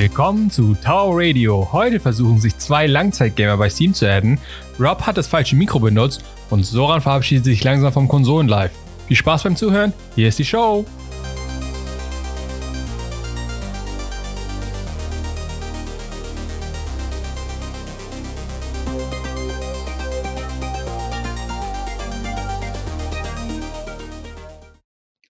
Willkommen 0.00 0.50
zu 0.50 0.74
Tower 0.82 1.18
Radio. 1.18 1.68
Heute 1.72 2.00
versuchen 2.00 2.40
sich 2.40 2.56
zwei 2.56 2.86
Langzeitgamer 2.86 3.58
bei 3.58 3.68
Steam 3.68 3.92
zu 3.92 4.10
adden. 4.10 4.40
Rob 4.80 5.02
hat 5.02 5.18
das 5.18 5.26
falsche 5.26 5.56
Mikro 5.56 5.78
benutzt 5.78 6.24
und 6.48 6.64
Soran 6.64 7.02
verabschiedet 7.02 7.44
sich 7.44 7.62
langsam 7.62 7.92
vom 7.92 8.08
Konsolen-Live. 8.08 8.72
Viel 9.08 9.16
Spaß 9.18 9.42
beim 9.42 9.56
Zuhören. 9.56 9.92
Hier 10.14 10.28
ist 10.28 10.38
die 10.38 10.46
Show. 10.46 10.86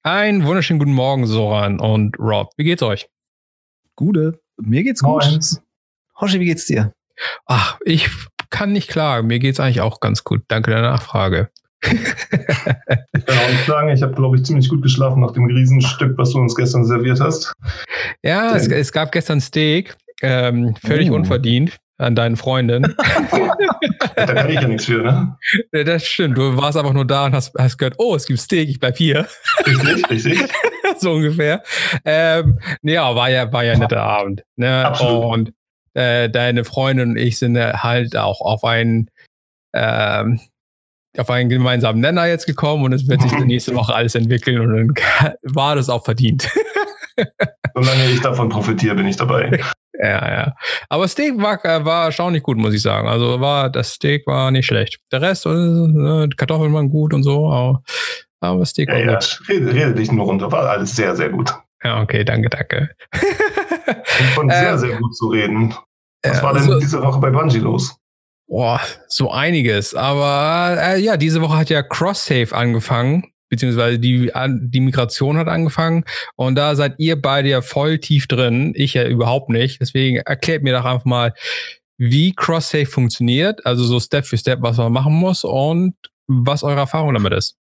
Einen 0.05 0.47
wunderschönen 0.47 0.79
guten 0.79 0.93
Morgen, 0.93 1.27
Soran 1.27 1.81
und 1.81 2.17
Rob. 2.21 2.53
Wie 2.57 2.63
geht's 2.63 2.85
euch? 2.85 3.09
Gute. 3.97 4.41
Mir 4.63 4.83
geht's 4.83 5.03
gut. 5.03 5.25
Moin. 5.25 5.41
Hoshi, 6.21 6.41
wie 6.41 6.45
geht's 6.47 6.67
dir? 6.67 6.93
Ach, 7.47 7.79
ich 7.85 8.09
kann 8.51 8.73
nicht 8.73 8.89
klagen. 8.89 9.27
Mir 9.27 9.39
geht's 9.39 9.61
eigentlich 9.61 9.81
auch 9.81 10.01
ganz 10.01 10.25
gut. 10.25 10.43
Danke 10.49 10.71
der 10.71 10.83
Nachfrage. 10.83 11.51
Ich 13.13 13.27
kann 13.27 13.39
auch 13.39 13.51
nicht 13.51 13.67
sagen, 13.67 13.89
ich 13.91 14.03
habe, 14.03 14.13
glaube 14.15 14.37
ich, 14.37 14.45
ziemlich 14.45 14.69
gut 14.69 14.83
geschlafen 14.83 15.21
nach 15.21 15.33
dem 15.33 15.45
Riesenstück, 15.47 16.17
was 16.19 16.31
du 16.31 16.39
uns 16.39 16.55
gestern 16.55 16.85
serviert 16.85 17.21
hast. 17.21 17.53
Ja, 18.23 18.55
es, 18.57 18.67
es 18.69 18.93
gab 18.93 19.13
gestern 19.13 19.41
Steak, 19.41 19.97
ähm, 20.23 20.75
völlig 20.85 21.11
Oh. 21.11 21.15
unverdient 21.15 21.77
an 21.99 22.15
deinen 22.15 22.37
Freundin. 22.37 22.95
Da 24.17 24.27
kann 24.35 24.49
ich 24.51 24.57
ja 24.61 24.69
nichts 24.69 24.85
für, 24.87 25.03
ne? 25.03 25.37
Das 25.85 26.07
stimmt. 26.07 26.37
Du 26.37 26.57
warst 26.57 26.77
einfach 26.77 26.93
nur 26.93 27.07
da 27.07 27.27
und 27.27 27.33
hast, 27.35 27.53
hast 27.59 27.79
gehört, 27.79 27.95
oh, 27.99 28.15
es 28.15 28.27
gibt 28.27 28.39
Steak, 28.41 28.69
ich 28.69 28.79
bleib 28.81 28.97
hier. 28.99 29.27
Richtig, 29.67 30.11
richtig. 30.11 30.41
so 30.99 31.13
ungefähr. 31.13 31.63
Ähm, 32.05 32.59
nee, 32.83 32.95
ja, 32.95 33.15
war 33.15 33.31
ja, 33.31 33.53
war 33.53 33.65
ja 33.65 33.75
ein 33.75 33.81
netter 33.81 34.03
Abend. 34.03 34.45
Ne? 34.57 34.87
Absolut. 34.87 35.25
Und 35.25 35.53
äh, 35.95 36.31
deine 36.31 36.65
Freundin 36.65 37.11
und 37.11 37.17
ich 37.17 37.39
sind 37.39 37.59
halt 37.59 38.17
auch 38.17 38.41
auf 38.41 38.65
einen, 38.65 39.11
ähm, 39.75 40.41
auf 41.19 41.31
einen 41.31 41.49
gemeinsamen 41.49 42.01
Nenner 42.01 42.27
jetzt 42.27 42.47
gekommen 42.47 42.85
und 42.85 42.93
es 42.93 43.09
wird 43.09 43.23
sich 43.23 43.33
nächste 43.45 43.75
Woche 43.75 43.95
alles 43.95 44.15
entwickeln 44.15 44.61
und 44.61 45.01
dann 45.01 45.35
war 45.43 45.75
das 45.75 45.89
auch 45.89 46.05
verdient. 46.05 46.49
Solange 47.75 48.11
ich 48.11 48.21
davon 48.21 48.49
profitiere, 48.49 48.95
bin 48.95 49.07
ich 49.07 49.17
dabei. 49.17 49.61
ja, 49.95 50.31
ja. 50.33 50.55
Aber 50.89 51.09
Steak 51.09 51.37
war, 51.39 51.63
äh, 51.65 51.85
war 51.85 52.07
erstaunlich 52.07 52.43
gut, 52.43 52.57
muss 52.57 52.75
ich 52.75 52.83
sagen. 52.83 53.09
Also 53.09 53.41
war, 53.41 53.69
das 53.69 53.93
Steak 53.93 54.27
war 54.27 54.51
nicht 54.51 54.67
schlecht. 54.67 55.01
Der 55.13 55.21
Rest, 55.21 55.47
äh, 55.47 55.51
die 55.51 56.37
Kartoffeln 56.37 56.73
waren 56.73 56.89
gut 56.89 57.13
und 57.13 57.23
so, 57.23 57.51
aber, 57.51 57.83
aber 58.41 58.65
Steak 58.67 58.89
Ja, 58.89 58.99
ja, 58.99 59.19
rede, 59.49 59.73
rede 59.73 59.95
dich 59.95 60.11
nur 60.13 60.25
runter. 60.27 60.51
War 60.53 60.69
alles 60.69 60.97
sehr, 60.97 61.15
sehr 61.17 61.29
gut. 61.31 61.53
Ja, 61.85 62.03
okay, 62.03 62.25
danke, 62.25 62.49
danke. 62.51 62.91
Von 64.35 64.51
sehr, 64.51 64.73
Ähm, 64.73 64.79
sehr 64.79 64.97
gut 64.99 65.17
zu 65.17 65.29
reden. 65.29 65.75
Was 66.23 66.37
Ja, 66.39 66.43
war 66.43 66.55
denn 66.55 66.63
so- 66.65 66.79
diese 66.79 67.03
Woche 67.03 67.21
bei 67.21 67.31
Bungie 67.31 67.59
los? 67.59 67.97
Boah, 68.49 68.81
so 69.09 69.31
einiges. 69.31 69.95
Aber 69.95 70.77
äh, 70.81 71.01
ja, 71.01 71.17
diese 71.17 71.41
Woche 71.41 71.57
hat 71.57 71.71
ja 71.71 71.83
Cross-Save 71.83 72.53
angefangen, 72.55 73.33
beziehungsweise 73.49 73.99
die, 74.01 74.31
die 74.61 74.81
Migration 74.81 75.37
hat 75.39 75.47
angefangen. 75.47 76.05
Und 76.35 76.57
da 76.57 76.75
seid 76.75 76.95
ihr 76.99 77.21
beide 77.21 77.49
ja 77.49 77.63
voll 77.63 77.99
tief 78.01 78.27
drin. 78.27 78.73
Ich 78.75 78.95
ja 78.95 79.07
überhaupt 79.07 79.51
nicht. 79.51 79.81
Deswegen 79.81 80.17
erklärt 80.17 80.65
mir 80.65 80.73
doch 80.77 80.85
einfach 80.85 81.05
mal, 81.05 81.33
wie 81.97 82.33
Cross-Save 82.35 82.87
funktioniert. 82.87 83.65
Also 83.65 83.85
so 83.85 84.01
Step 84.01 84.27
für 84.27 84.37
Step, 84.37 84.59
was 84.63 84.79
man 84.79 84.93
machen 84.93 85.13
muss 85.15 85.45
und 85.45 85.95
was 86.27 86.65
eure 86.65 86.81
Erfahrung 86.81 87.15
damit 87.15 87.33
ist. 87.33 87.57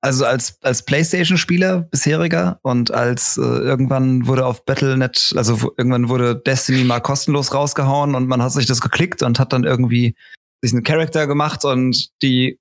Also 0.00 0.24
als, 0.24 0.58
als 0.62 0.84
PlayStation-Spieler 0.84 1.82
bisheriger 1.90 2.60
und 2.62 2.92
als 2.92 3.36
äh, 3.36 3.40
irgendwann 3.40 4.28
wurde 4.28 4.46
auf 4.46 4.64
Battle.net, 4.64 5.34
also 5.36 5.72
irgendwann 5.76 6.08
wurde 6.08 6.36
Destiny 6.36 6.84
mal 6.84 7.00
kostenlos 7.00 7.52
rausgehauen 7.52 8.14
und 8.14 8.28
man 8.28 8.40
hat 8.40 8.52
sich 8.52 8.66
das 8.66 8.80
geklickt 8.80 9.24
und 9.24 9.40
hat 9.40 9.52
dann 9.52 9.64
irgendwie 9.64 10.14
sich 10.62 10.72
einen 10.72 10.84
Charakter 10.84 11.26
gemacht 11.26 11.64
und 11.64 12.10
die 12.22 12.60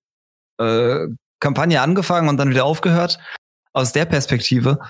äh, 0.59 1.07
Kampagne 1.39 1.81
angefangen 1.81 2.27
und 2.27 2.37
dann 2.37 2.49
wieder 2.49 2.65
aufgehört. 2.65 3.19
Aus 3.73 3.93
der 3.93 4.05
Perspektive. 4.05 4.79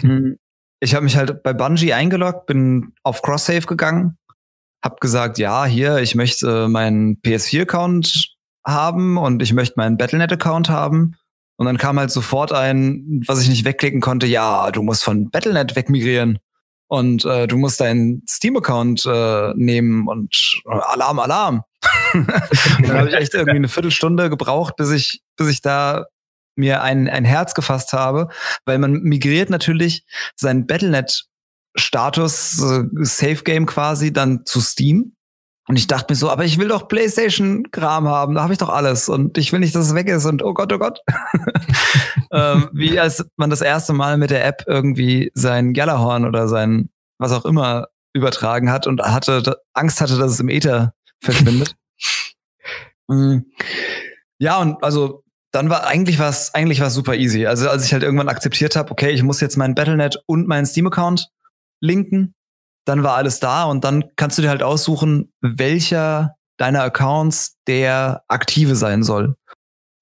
Hm, 0.00 0.38
ich 0.80 0.96
habe 0.96 1.04
mich 1.04 1.16
halt 1.16 1.44
bei 1.44 1.52
Bungie 1.52 1.92
eingeloggt, 1.92 2.46
bin 2.46 2.92
auf 3.04 3.22
Cross-Save 3.22 3.66
gegangen, 3.66 4.18
hab 4.82 5.00
gesagt, 5.00 5.38
ja, 5.38 5.64
hier, 5.64 5.98
ich 5.98 6.16
möchte 6.16 6.66
meinen 6.66 7.22
PS4-Account 7.22 8.34
haben 8.66 9.16
und 9.16 9.40
ich 9.40 9.52
möchte 9.52 9.74
meinen 9.76 9.96
Battle.net-Account 9.96 10.68
haben. 10.68 11.14
Und 11.56 11.66
dann 11.66 11.78
kam 11.78 11.98
halt 11.98 12.10
sofort 12.10 12.52
ein, 12.52 13.22
was 13.26 13.42
ich 13.42 13.48
nicht 13.48 13.64
wegklicken 13.64 14.00
konnte, 14.00 14.26
ja, 14.26 14.70
du 14.70 14.82
musst 14.82 15.04
von 15.04 15.30
Battle.net 15.30 15.76
wegmigrieren. 15.76 16.38
Und 16.88 17.24
äh, 17.24 17.46
du 17.46 17.56
musst 17.56 17.80
deinen 17.80 18.22
Steam-Account 18.28 19.06
äh, 19.06 19.52
nehmen 19.54 20.08
und 20.08 20.60
äh, 20.66 20.70
Alarm, 20.72 21.18
Alarm. 21.20 21.62
dann 22.12 22.92
habe 22.92 23.08
ich 23.08 23.14
echt 23.14 23.32
irgendwie 23.34 23.56
eine 23.56 23.68
Viertelstunde 23.68 24.28
gebraucht, 24.28 24.76
bis 24.76 24.90
ich, 24.90 25.22
bis 25.36 25.48
ich 25.48 25.62
da 25.62 26.04
mir 26.54 26.82
ein, 26.82 27.08
ein 27.08 27.24
Herz 27.24 27.54
gefasst 27.54 27.92
habe, 27.92 28.28
weil 28.66 28.78
man 28.78 28.92
migriert 29.02 29.48
natürlich 29.50 30.04
seinen 30.36 30.66
Battle.net-Status, 30.66 32.62
äh, 32.62 32.84
Safe 33.04 33.42
Game 33.42 33.66
quasi, 33.66 34.12
dann 34.12 34.44
zu 34.44 34.60
Steam. 34.60 35.14
Und 35.68 35.76
ich 35.76 35.86
dachte 35.86 36.12
mir 36.12 36.16
so, 36.16 36.28
aber 36.28 36.44
ich 36.44 36.58
will 36.58 36.68
doch 36.68 36.88
PlayStation-Kram 36.88 38.08
haben, 38.08 38.34
da 38.34 38.42
habe 38.42 38.52
ich 38.52 38.58
doch 38.58 38.68
alles 38.68 39.08
und 39.08 39.38
ich 39.38 39.52
will 39.52 39.60
nicht, 39.60 39.74
dass 39.74 39.86
es 39.86 39.94
weg 39.94 40.08
ist 40.08 40.26
und 40.26 40.42
oh 40.42 40.54
Gott, 40.54 40.72
oh 40.72 40.78
Gott. 40.78 41.00
ähm, 42.32 42.68
wie 42.72 42.98
als 42.98 43.24
man 43.36 43.48
das 43.48 43.60
erste 43.60 43.92
Mal 43.92 44.16
mit 44.16 44.30
der 44.30 44.44
App 44.44 44.64
irgendwie 44.66 45.30
sein 45.34 45.72
Gjallarhorn 45.72 46.26
oder 46.26 46.48
sein 46.48 46.90
was 47.18 47.32
auch 47.32 47.44
immer 47.44 47.86
übertragen 48.12 48.70
hat 48.70 48.86
und 48.86 49.00
hatte 49.00 49.56
Angst 49.72 50.00
hatte, 50.00 50.18
dass 50.18 50.32
es 50.32 50.40
im 50.40 50.48
Äther 50.48 50.94
verschwindet. 51.20 51.76
Mm. 53.08 53.40
ja, 54.38 54.58
und 54.60 54.82
also 54.84 55.24
dann 55.50 55.68
war 55.68 55.86
eigentlich 55.86 56.20
was 56.20 56.54
eigentlich 56.54 56.80
war 56.80 56.88
super 56.88 57.16
easy. 57.16 57.46
Also 57.46 57.68
als 57.68 57.84
ich 57.84 57.92
halt 57.92 58.04
irgendwann 58.04 58.28
akzeptiert 58.28 58.76
habe, 58.76 58.92
okay, 58.92 59.10
ich 59.10 59.24
muss 59.24 59.40
jetzt 59.40 59.56
meinen 59.56 59.74
Battle.net 59.74 60.22
und 60.26 60.46
meinen 60.46 60.66
Steam-Account 60.66 61.28
linken, 61.80 62.32
dann 62.84 63.02
war 63.02 63.16
alles 63.16 63.40
da 63.40 63.64
und 63.64 63.84
dann 63.84 64.04
kannst 64.16 64.38
du 64.38 64.42
dir 64.42 64.48
halt 64.48 64.62
aussuchen, 64.62 65.32
welcher 65.40 66.36
deiner 66.56 66.82
Accounts 66.82 67.56
der 67.66 68.24
aktive 68.28 68.76
sein 68.76 69.02
soll. 69.02 69.36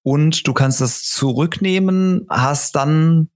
Und 0.03 0.47
du 0.47 0.55
kannst 0.55 0.81
das 0.81 1.05
zurücknehmen, 1.05 2.27
hast 2.31 2.75
dann 2.75 3.29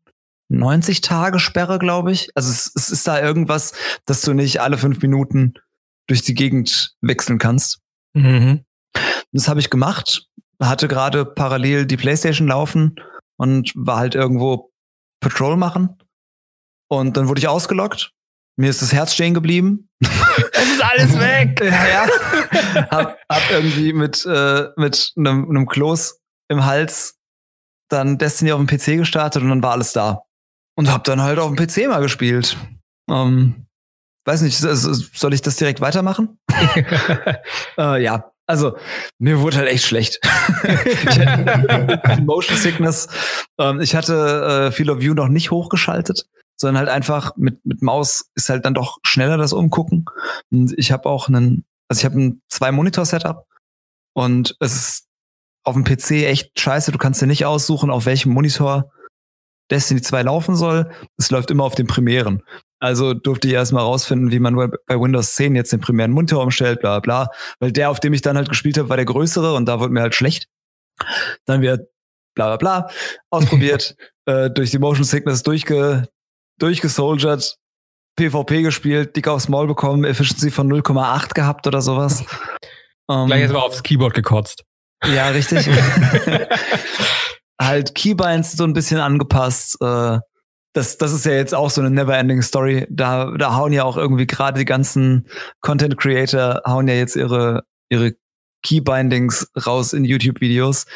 90 0.48 1.00
Tage 1.00 1.38
Sperre, 1.38 1.78
glaube 1.78 2.12
ich. 2.12 2.30
Also 2.34 2.50
es, 2.50 2.72
es 2.74 2.90
ist 2.90 3.06
da 3.06 3.20
irgendwas, 3.20 3.72
dass 4.06 4.22
du 4.22 4.32
nicht 4.32 4.60
alle 4.60 4.78
fünf 4.78 5.00
Minuten 5.02 5.54
durch 6.06 6.22
die 6.22 6.34
Gegend 6.34 6.94
wechseln 7.00 7.38
kannst. 7.38 7.80
Mhm. 8.14 8.64
Das 9.32 9.48
habe 9.48 9.60
ich 9.60 9.70
gemacht, 9.70 10.28
hatte 10.60 10.88
gerade 10.88 11.24
parallel 11.24 11.86
die 11.86 11.96
Playstation 11.96 12.48
laufen 12.48 12.96
und 13.36 13.72
war 13.74 13.98
halt 13.98 14.14
irgendwo 14.14 14.70
Patrol 15.20 15.56
machen. 15.56 15.98
Und 16.88 17.16
dann 17.16 17.28
wurde 17.28 17.40
ich 17.40 17.48
ausgelockt. 17.48 18.13
Mir 18.56 18.70
ist 18.70 18.82
das 18.82 18.92
Herz 18.92 19.14
stehen 19.14 19.34
geblieben. 19.34 19.88
Es 20.00 20.70
ist 20.70 20.82
alles 20.82 21.18
weg! 21.18 21.60
ja, 21.64 21.88
ja. 21.88 22.88
hab, 22.90 23.18
hab 23.28 23.50
irgendwie 23.50 23.92
mit, 23.92 24.24
äh, 24.26 24.68
mit 24.76 25.12
einem, 25.16 25.48
einem 25.48 25.66
Kloß 25.66 26.20
im 26.48 26.64
Hals 26.64 27.16
dann 27.88 28.18
Destiny 28.18 28.52
auf 28.52 28.64
dem 28.64 28.66
PC 28.66 28.98
gestartet 28.98 29.42
und 29.42 29.48
dann 29.48 29.62
war 29.62 29.72
alles 29.72 29.92
da. 29.92 30.22
Und 30.76 30.90
hab 30.90 31.04
dann 31.04 31.22
halt 31.22 31.38
auf 31.38 31.52
dem 31.52 31.56
PC 31.56 31.88
mal 31.88 32.00
gespielt. 32.00 32.56
Ähm, 33.10 33.66
weiß 34.24 34.42
nicht, 34.42 34.56
soll 34.56 35.34
ich 35.34 35.42
das 35.42 35.56
direkt 35.56 35.80
weitermachen? 35.80 36.38
äh, 37.78 38.02
ja, 38.02 38.32
also 38.46 38.76
mir 39.18 39.40
wurde 39.40 39.58
halt 39.58 39.68
echt 39.68 39.84
schlecht. 39.84 40.18
ich 40.64 41.18
hatte 41.18 42.22
Motion 42.22 42.56
Sickness. 42.56 43.08
Ähm, 43.58 43.80
ich 43.80 43.94
hatte 43.94 44.68
äh, 44.68 44.72
Feel 44.72 44.90
of 44.90 45.00
View 45.00 45.14
noch 45.14 45.28
nicht 45.28 45.50
hochgeschaltet, 45.50 46.26
sondern 46.64 46.86
halt 46.86 46.88
einfach 46.88 47.36
mit, 47.36 47.64
mit 47.66 47.82
Maus 47.82 48.30
ist 48.34 48.48
halt 48.48 48.64
dann 48.64 48.72
doch 48.72 48.98
schneller 49.04 49.36
das 49.36 49.52
Umgucken. 49.52 50.06
Und 50.50 50.72
ich 50.78 50.92
habe 50.92 51.08
auch 51.08 51.28
einen, 51.28 51.64
also 51.88 52.00
ich 52.00 52.04
habe 52.06 52.18
ein 52.18 52.42
zwei 52.48 52.72
Monitor-Setup 52.72 53.46
und 54.14 54.56
es 54.60 54.74
ist 54.74 55.06
auf 55.62 55.74
dem 55.74 55.84
PC 55.84 56.24
echt 56.24 56.58
scheiße. 56.58 56.90
Du 56.90 56.98
kannst 56.98 57.20
dir 57.20 57.26
nicht 57.26 57.44
aussuchen, 57.44 57.90
auf 57.90 58.06
welchem 58.06 58.32
Monitor 58.32 58.90
Destiny 59.70 60.00
2 60.00 60.22
laufen 60.22 60.56
soll. 60.56 60.90
Es 61.18 61.30
läuft 61.30 61.50
immer 61.50 61.64
auf 61.64 61.74
den 61.74 61.86
primären. 61.86 62.42
Also 62.80 63.12
durfte 63.12 63.48
ich 63.48 63.54
erstmal 63.54 63.82
rausfinden, 63.82 64.30
wie 64.30 64.40
man 64.40 64.56
bei 64.56 65.00
Windows 65.00 65.34
10 65.34 65.56
jetzt 65.56 65.72
den 65.72 65.80
primären 65.80 66.12
Monitor 66.12 66.42
umstellt, 66.42 66.80
bla 66.80 67.00
bla. 67.00 67.28
Weil 67.60 67.72
der, 67.72 67.90
auf 67.90 68.00
dem 68.00 68.14
ich 68.14 68.22
dann 68.22 68.38
halt 68.38 68.48
gespielt 68.48 68.78
habe, 68.78 68.88
war 68.88 68.96
der 68.96 69.06
größere 69.06 69.54
und 69.54 69.66
da 69.66 69.80
wurde 69.80 69.92
mir 69.92 70.00
halt 70.00 70.14
schlecht. 70.14 70.48
Dann 71.44 71.60
wieder 71.60 71.78
bla 72.34 72.56
bla 72.56 72.56
bla 72.56 72.90
ausprobiert, 73.30 73.96
äh, 74.26 74.50
durch 74.50 74.70
die 74.70 74.78
Motion 74.78 75.04
Sickness 75.04 75.42
durchge, 75.42 76.08
durchgesoldiert, 76.58 77.56
PvP 78.16 78.62
gespielt, 78.62 79.16
dick 79.16 79.28
aufs 79.28 79.48
Maul 79.48 79.66
bekommen, 79.66 80.04
Efficiency 80.04 80.50
von 80.50 80.70
0,8 80.72 81.34
gehabt 81.34 81.66
oder 81.66 81.82
sowas. 81.82 82.24
Ähm, 83.10 83.26
Gleich 83.26 83.42
erstmal 83.42 83.60
aufs 83.60 83.82
Keyboard 83.82 84.14
gekotzt. 84.14 84.64
ja, 85.04 85.28
richtig. 85.28 85.68
halt 87.60 87.94
Keybinds 87.94 88.52
so 88.52 88.64
ein 88.64 88.72
bisschen 88.72 88.98
angepasst. 88.98 89.76
Äh, 89.82 90.20
das, 90.74 90.98
das 90.98 91.12
ist 91.12 91.24
ja 91.24 91.32
jetzt 91.32 91.54
auch 91.54 91.70
so 91.70 91.80
eine 91.80 91.90
never-ending 91.90 92.42
Story. 92.42 92.86
Da, 92.90 93.30
da 93.36 93.56
hauen 93.56 93.72
ja 93.72 93.84
auch 93.84 93.96
irgendwie 93.96 94.26
gerade 94.26 94.58
die 94.58 94.64
ganzen 94.64 95.28
Content 95.60 95.98
Creator 95.98 96.62
hauen 96.66 96.88
ja 96.88 96.94
jetzt 96.94 97.14
ihre, 97.14 97.64
ihre 97.90 98.14
Keybindings 98.66 99.50
raus 99.66 99.92
in 99.92 100.04
YouTube-Videos. 100.04 100.86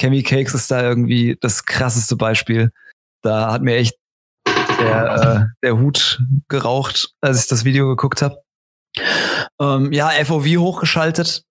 Chemi 0.00 0.22
Cakes 0.22 0.54
ist 0.54 0.70
da 0.70 0.82
irgendwie 0.82 1.36
das 1.40 1.64
krasseste 1.64 2.16
Beispiel. 2.16 2.70
Da 3.22 3.52
hat 3.52 3.62
mir 3.62 3.76
echt 3.76 3.96
der, 4.78 5.50
äh, 5.62 5.66
der 5.66 5.78
Hut 5.78 6.20
geraucht, 6.48 7.14
als 7.20 7.42
ich 7.42 7.48
das 7.48 7.64
Video 7.64 7.88
geguckt 7.88 8.22
habe. 8.22 8.42
Ähm, 9.60 9.92
ja, 9.92 10.10
FOV 10.24 10.46
hochgeschaltet 10.46 11.42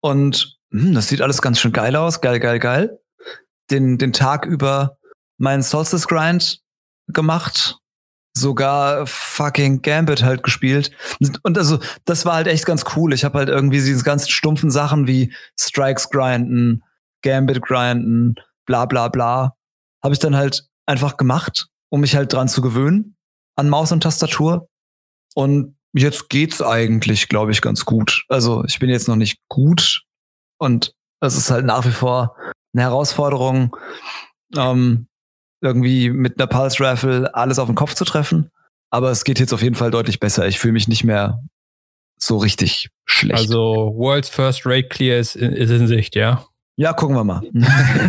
und 0.00 0.58
hm, 0.72 0.94
das 0.94 1.08
sieht 1.08 1.20
alles 1.20 1.42
ganz 1.42 1.60
schön 1.60 1.72
geil 1.72 1.94
aus. 1.96 2.20
Geil, 2.20 2.40
geil, 2.40 2.58
geil. 2.58 2.98
Den, 3.70 3.98
den 3.98 4.12
Tag 4.12 4.46
über 4.46 4.96
meinen 5.38 5.62
Solstice 5.62 6.06
Grind 6.06 6.60
gemacht. 7.08 7.78
Sogar 8.34 9.06
fucking 9.06 9.82
Gambit 9.82 10.22
halt 10.22 10.42
gespielt. 10.42 10.90
Und 11.42 11.58
also, 11.58 11.78
das 12.06 12.24
war 12.24 12.34
halt 12.34 12.46
echt 12.46 12.64
ganz 12.64 12.84
cool. 12.96 13.12
Ich 13.12 13.24
habe 13.24 13.38
halt 13.38 13.50
irgendwie 13.50 13.82
diese 13.82 14.04
ganzen 14.04 14.30
stumpfen 14.30 14.70
Sachen 14.70 15.06
wie 15.06 15.34
Strikes 15.60 16.08
grinden, 16.08 16.82
Gambit 17.22 17.60
grinden, 17.60 18.36
bla 18.64 18.86
bla 18.86 19.08
bla. 19.08 19.54
Habe 20.02 20.14
ich 20.14 20.18
dann 20.18 20.34
halt 20.34 20.64
einfach 20.86 21.18
gemacht, 21.18 21.68
um 21.92 22.00
mich 22.00 22.16
halt 22.16 22.32
dran 22.32 22.48
zu 22.48 22.62
gewöhnen 22.62 23.16
an 23.54 23.68
Maus 23.68 23.92
und 23.92 24.02
Tastatur. 24.02 24.66
Und 25.34 25.76
jetzt 25.92 26.30
geht's 26.30 26.62
eigentlich, 26.62 27.28
glaube 27.28 27.52
ich, 27.52 27.60
ganz 27.60 27.84
gut. 27.84 28.24
Also 28.28 28.64
ich 28.64 28.78
bin 28.78 28.88
jetzt 28.88 29.08
noch 29.08 29.16
nicht 29.16 29.40
gut 29.48 30.02
und 30.58 30.94
es 31.20 31.36
ist 31.36 31.50
halt 31.50 31.66
nach 31.66 31.84
wie 31.84 31.90
vor 31.92 32.34
eine 32.72 32.82
Herausforderung, 32.82 33.76
ähm, 34.56 35.06
irgendwie 35.60 36.10
mit 36.10 36.40
einer 36.40 36.46
Pulse 36.46 36.82
Raffle 36.82 37.34
alles 37.34 37.58
auf 37.58 37.66
den 37.66 37.74
Kopf 37.74 37.94
zu 37.94 38.06
treffen. 38.06 38.50
Aber 38.90 39.10
es 39.10 39.22
geht 39.24 39.38
jetzt 39.38 39.52
auf 39.52 39.62
jeden 39.62 39.76
Fall 39.76 39.90
deutlich 39.90 40.18
besser. 40.18 40.48
Ich 40.48 40.58
fühle 40.58 40.72
mich 40.72 40.88
nicht 40.88 41.04
mehr 41.04 41.42
so 42.18 42.38
richtig 42.38 42.88
schlecht. 43.04 43.38
Also 43.38 43.92
World's 43.94 44.30
First 44.30 44.62
Rate 44.64 44.88
Clear 44.88 45.18
ist 45.18 45.36
in, 45.36 45.52
ist 45.52 45.70
in 45.70 45.86
Sicht, 45.86 46.16
ja? 46.16 46.46
Ja, 46.76 46.94
gucken 46.94 47.16
wir 47.16 47.24
mal. 47.24 47.42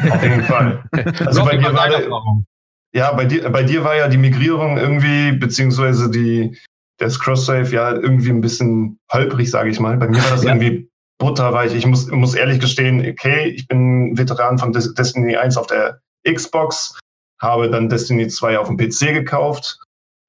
Auf 0.09 0.23
jeden 0.23 0.43
Fall. 0.45 0.83
Also 1.25 1.43
bei 1.43 1.57
dir, 1.57 1.73
war, 1.73 2.43
ja, 2.93 3.11
bei 3.11 3.25
dir, 3.25 3.49
bei 3.49 3.63
dir 3.63 3.83
war 3.83 3.95
ja 3.95 4.07
die 4.07 4.17
Migrierung 4.17 4.77
irgendwie, 4.77 5.31
beziehungsweise 5.31 6.09
die, 6.09 6.57
das 6.99 7.19
Cross-Save 7.19 7.69
ja 7.69 7.91
irgendwie 7.91 8.29
ein 8.29 8.41
bisschen 8.41 8.99
holprig, 9.11 9.49
sage 9.49 9.69
ich 9.69 9.79
mal. 9.79 9.97
Bei 9.97 10.07
mir 10.07 10.23
war 10.23 10.31
das 10.31 10.43
ja. 10.43 10.53
irgendwie 10.53 10.89
butterweich. 11.17 11.73
Ich 11.73 11.85
muss, 11.85 12.07
muss 12.07 12.35
ehrlich 12.35 12.59
gestehen, 12.59 12.99
okay, 12.99 13.47
ich 13.47 13.67
bin 13.67 14.17
Veteran 14.17 14.57
von 14.57 14.71
Destiny 14.71 15.35
1 15.35 15.57
auf 15.57 15.67
der 15.67 16.01
Xbox, 16.27 16.99
habe 17.41 17.69
dann 17.69 17.89
Destiny 17.89 18.27
2 18.27 18.59
auf 18.59 18.67
dem 18.67 18.77
PC 18.77 19.13
gekauft, 19.13 19.79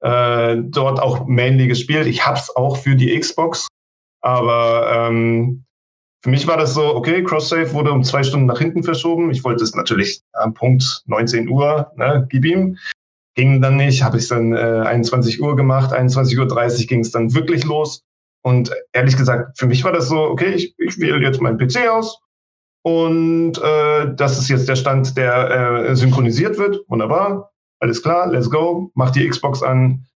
äh, 0.01 0.57
dort 0.57 0.99
auch 0.99 1.27
mainly 1.27 1.67
gespielt. 1.67 2.07
Ich 2.07 2.25
habe 2.25 2.39
es 2.39 2.55
auch 2.55 2.77
für 2.77 2.95
die 2.95 3.17
Xbox, 3.17 3.67
aber 4.21 5.07
ähm, 5.09 5.65
für 6.25 6.31
mich 6.31 6.47
war 6.47 6.57
das 6.57 6.73
so, 6.73 6.95
okay, 6.95 7.23
Cross-Save 7.23 7.71
wurde 7.73 7.91
um 7.91 8.03
zwei 8.03 8.23
Stunden 8.23 8.47
nach 8.47 8.57
hinten 8.57 8.81
verschoben. 8.81 9.29
Ich 9.29 9.43
wollte 9.43 9.63
es 9.63 9.75
natürlich 9.75 10.23
am 10.33 10.55
Punkt 10.55 11.03
19 11.05 11.47
Uhr, 11.47 11.91
ne, 11.97 12.25
gib 12.31 12.45
ihm. 12.45 12.79
Ging 13.35 13.61
dann 13.61 13.75
nicht, 13.75 14.01
habe 14.01 14.17
ich 14.17 14.27
dann 14.27 14.51
äh, 14.51 14.81
21 14.87 15.39
Uhr 15.39 15.55
gemacht, 15.55 15.93
21.30 15.93 16.39
Uhr 16.39 16.87
ging 16.87 17.01
es 17.01 17.11
dann 17.11 17.35
wirklich 17.35 17.63
los. 17.63 18.01
Und 18.41 18.71
ehrlich 18.91 19.17
gesagt, 19.17 19.59
für 19.59 19.67
mich 19.67 19.83
war 19.83 19.91
das 19.91 20.07
so, 20.07 20.17
okay, 20.17 20.49
ich, 20.55 20.73
ich 20.79 20.99
wähle 20.99 21.21
jetzt 21.21 21.41
meinen 21.41 21.59
PC 21.59 21.87
aus 21.89 22.19
und 22.81 23.59
äh, 23.59 24.15
das 24.15 24.39
ist 24.39 24.49
jetzt 24.49 24.67
der 24.67 24.77
Stand, 24.77 25.15
der 25.17 25.89
äh, 25.89 25.95
synchronisiert 25.95 26.57
wird. 26.57 26.79
Wunderbar, 26.87 27.51
alles 27.79 28.01
klar, 28.01 28.31
let's 28.31 28.49
go, 28.49 28.89
mach 28.95 29.11
die 29.11 29.29
Xbox 29.29 29.61
an 29.61 30.07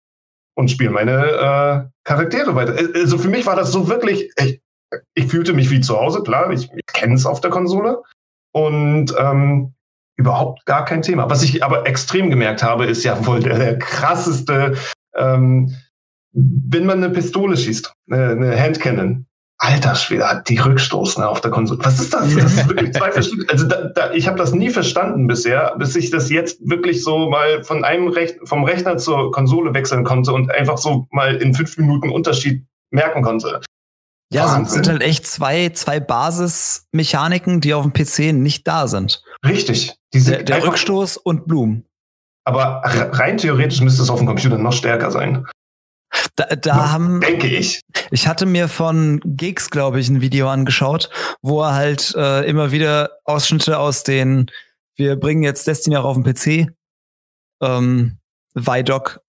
und 0.54 0.70
spiele 0.70 0.88
meine 0.88 1.12
äh, 1.12 1.90
Charaktere 2.04 2.54
weiter. 2.54 2.78
Also 2.94 3.19
für 3.19 3.28
mich 3.28 3.44
war 3.44 3.56
das 3.56 3.72
so 3.72 3.88
wirklich, 3.88 4.32
ich, 4.38 4.62
ich 5.14 5.26
fühlte 5.26 5.52
mich 5.52 5.70
wie 5.70 5.81
zu 5.81 5.99
Hause, 5.99 6.23
klar, 6.23 6.50
ich, 6.50 6.70
ich 6.73 6.87
kenne 6.87 7.14
es 7.14 7.26
auf 7.26 7.40
der 7.40 7.50
Konsole 7.50 8.02
und 8.52 9.14
ähm, 9.19 9.75
überhaupt 10.17 10.64
gar 10.67 10.85
kein 10.85 11.02
Thema. 11.02 11.31
Was 11.31 11.43
ich 11.43 11.62
aber 11.62 11.87
extrem 11.87 12.31
gemerkt 12.31 12.62
habe, 12.62 12.87
ist 12.87 13.05
ja 13.05 13.25
wohl 13.26 13.40
der, 13.40 13.58
der 13.58 13.79
krasseste, 13.79 14.76
ähm, 15.17 15.75
wenn 16.32 16.87
man 16.87 17.02
eine 17.02 17.11
Pistole 17.12 17.56
schießt, 17.56 17.93
eine, 18.11 18.31
eine 18.31 18.61
Handcannon, 18.61 19.26
Alter 19.61 19.96
Schwede, 19.96 20.43
die 20.46 20.56
Rückstoßen 20.56 21.23
auf 21.25 21.40
der 21.40 21.50
Konsole. 21.50 21.81
Was 21.82 21.99
ist 21.99 22.14
das? 22.14 22.32
Das 22.32 22.52
ist 22.52 22.69
wirklich 22.69 22.93
zwei 22.93 23.11
verschiedene. 23.11 23.49
Also 23.50 23.67
da, 23.67 23.88
da, 23.88 24.12
ich 24.12 24.29
habe 24.29 24.38
das 24.38 24.52
nie 24.52 24.70
verstanden 24.70 25.26
bisher, 25.26 25.75
bis 25.79 25.96
ich 25.96 26.11
das 26.11 26.31
jetzt 26.31 26.61
wirklich 26.69 27.02
so 27.02 27.29
mal 27.29 27.64
von 27.64 27.82
einem 27.82 28.06
Rech 28.06 28.37
vom 28.44 28.62
Rechner 28.62 28.99
zur 28.99 29.32
Konsole 29.32 29.75
wechseln 29.75 30.05
konnte 30.05 30.32
und 30.32 30.49
einfach 30.52 30.79
so 30.79 31.08
mal 31.11 31.35
in 31.35 31.55
fünf 31.55 31.76
Minuten 31.76 32.11
Unterschied 32.11 32.64
merken 32.90 33.23
konnte. 33.23 33.61
Ja, 34.30 34.44
Wahnsinn. 34.46 34.84
sind 34.84 34.88
halt 34.88 35.02
echt 35.02 35.26
zwei, 35.26 35.70
zwei 35.70 36.00
Basismechaniken, 36.00 37.60
die 37.60 37.72
auf 37.72 37.84
dem 37.84 37.92
PC 37.92 38.34
nicht 38.34 38.66
da 38.66 38.86
sind. 38.86 39.22
Richtig. 39.44 39.94
der, 40.12 40.42
der 40.42 40.64
Rückstoß 40.64 41.16
und 41.16 41.46
Bloom. 41.46 41.84
Aber 42.44 42.82
rein 42.84 43.38
theoretisch 43.38 43.80
müsste 43.80 44.02
es 44.02 44.10
auf 44.10 44.19
dem 44.19 44.26
Computer 44.26 44.58
noch 44.58 44.72
stärker 44.72 45.10
sein. 45.10 45.46
Da, 46.36 46.44
da 46.56 46.90
haben. 46.90 47.20
Denke 47.20 47.46
ich. 47.46 47.82
Ich 48.10 48.26
hatte 48.26 48.46
mir 48.46 48.69
von 48.69 49.20
Gigs, 49.25 49.70
glaube 49.70 50.00
ich, 50.00 50.08
ein 50.08 50.20
Video 50.20 50.48
angeschaut, 50.48 51.10
wo 51.42 51.62
er 51.62 51.75
halt 51.75 52.14
äh, 52.16 52.48
immer 52.48 52.72
wieder 52.72 53.10
Ausschnitte 53.25 53.78
aus 53.78 54.02
den, 54.02 54.50
wir 54.96 55.16
bringen 55.16 55.42
jetzt 55.42 55.66
Destiny 55.66 55.96
auch 55.96 56.04
auf 56.04 56.16
den 56.16 56.25
PC, 56.25 56.72
ähm, 57.62 58.19
Vidoc 58.54 59.20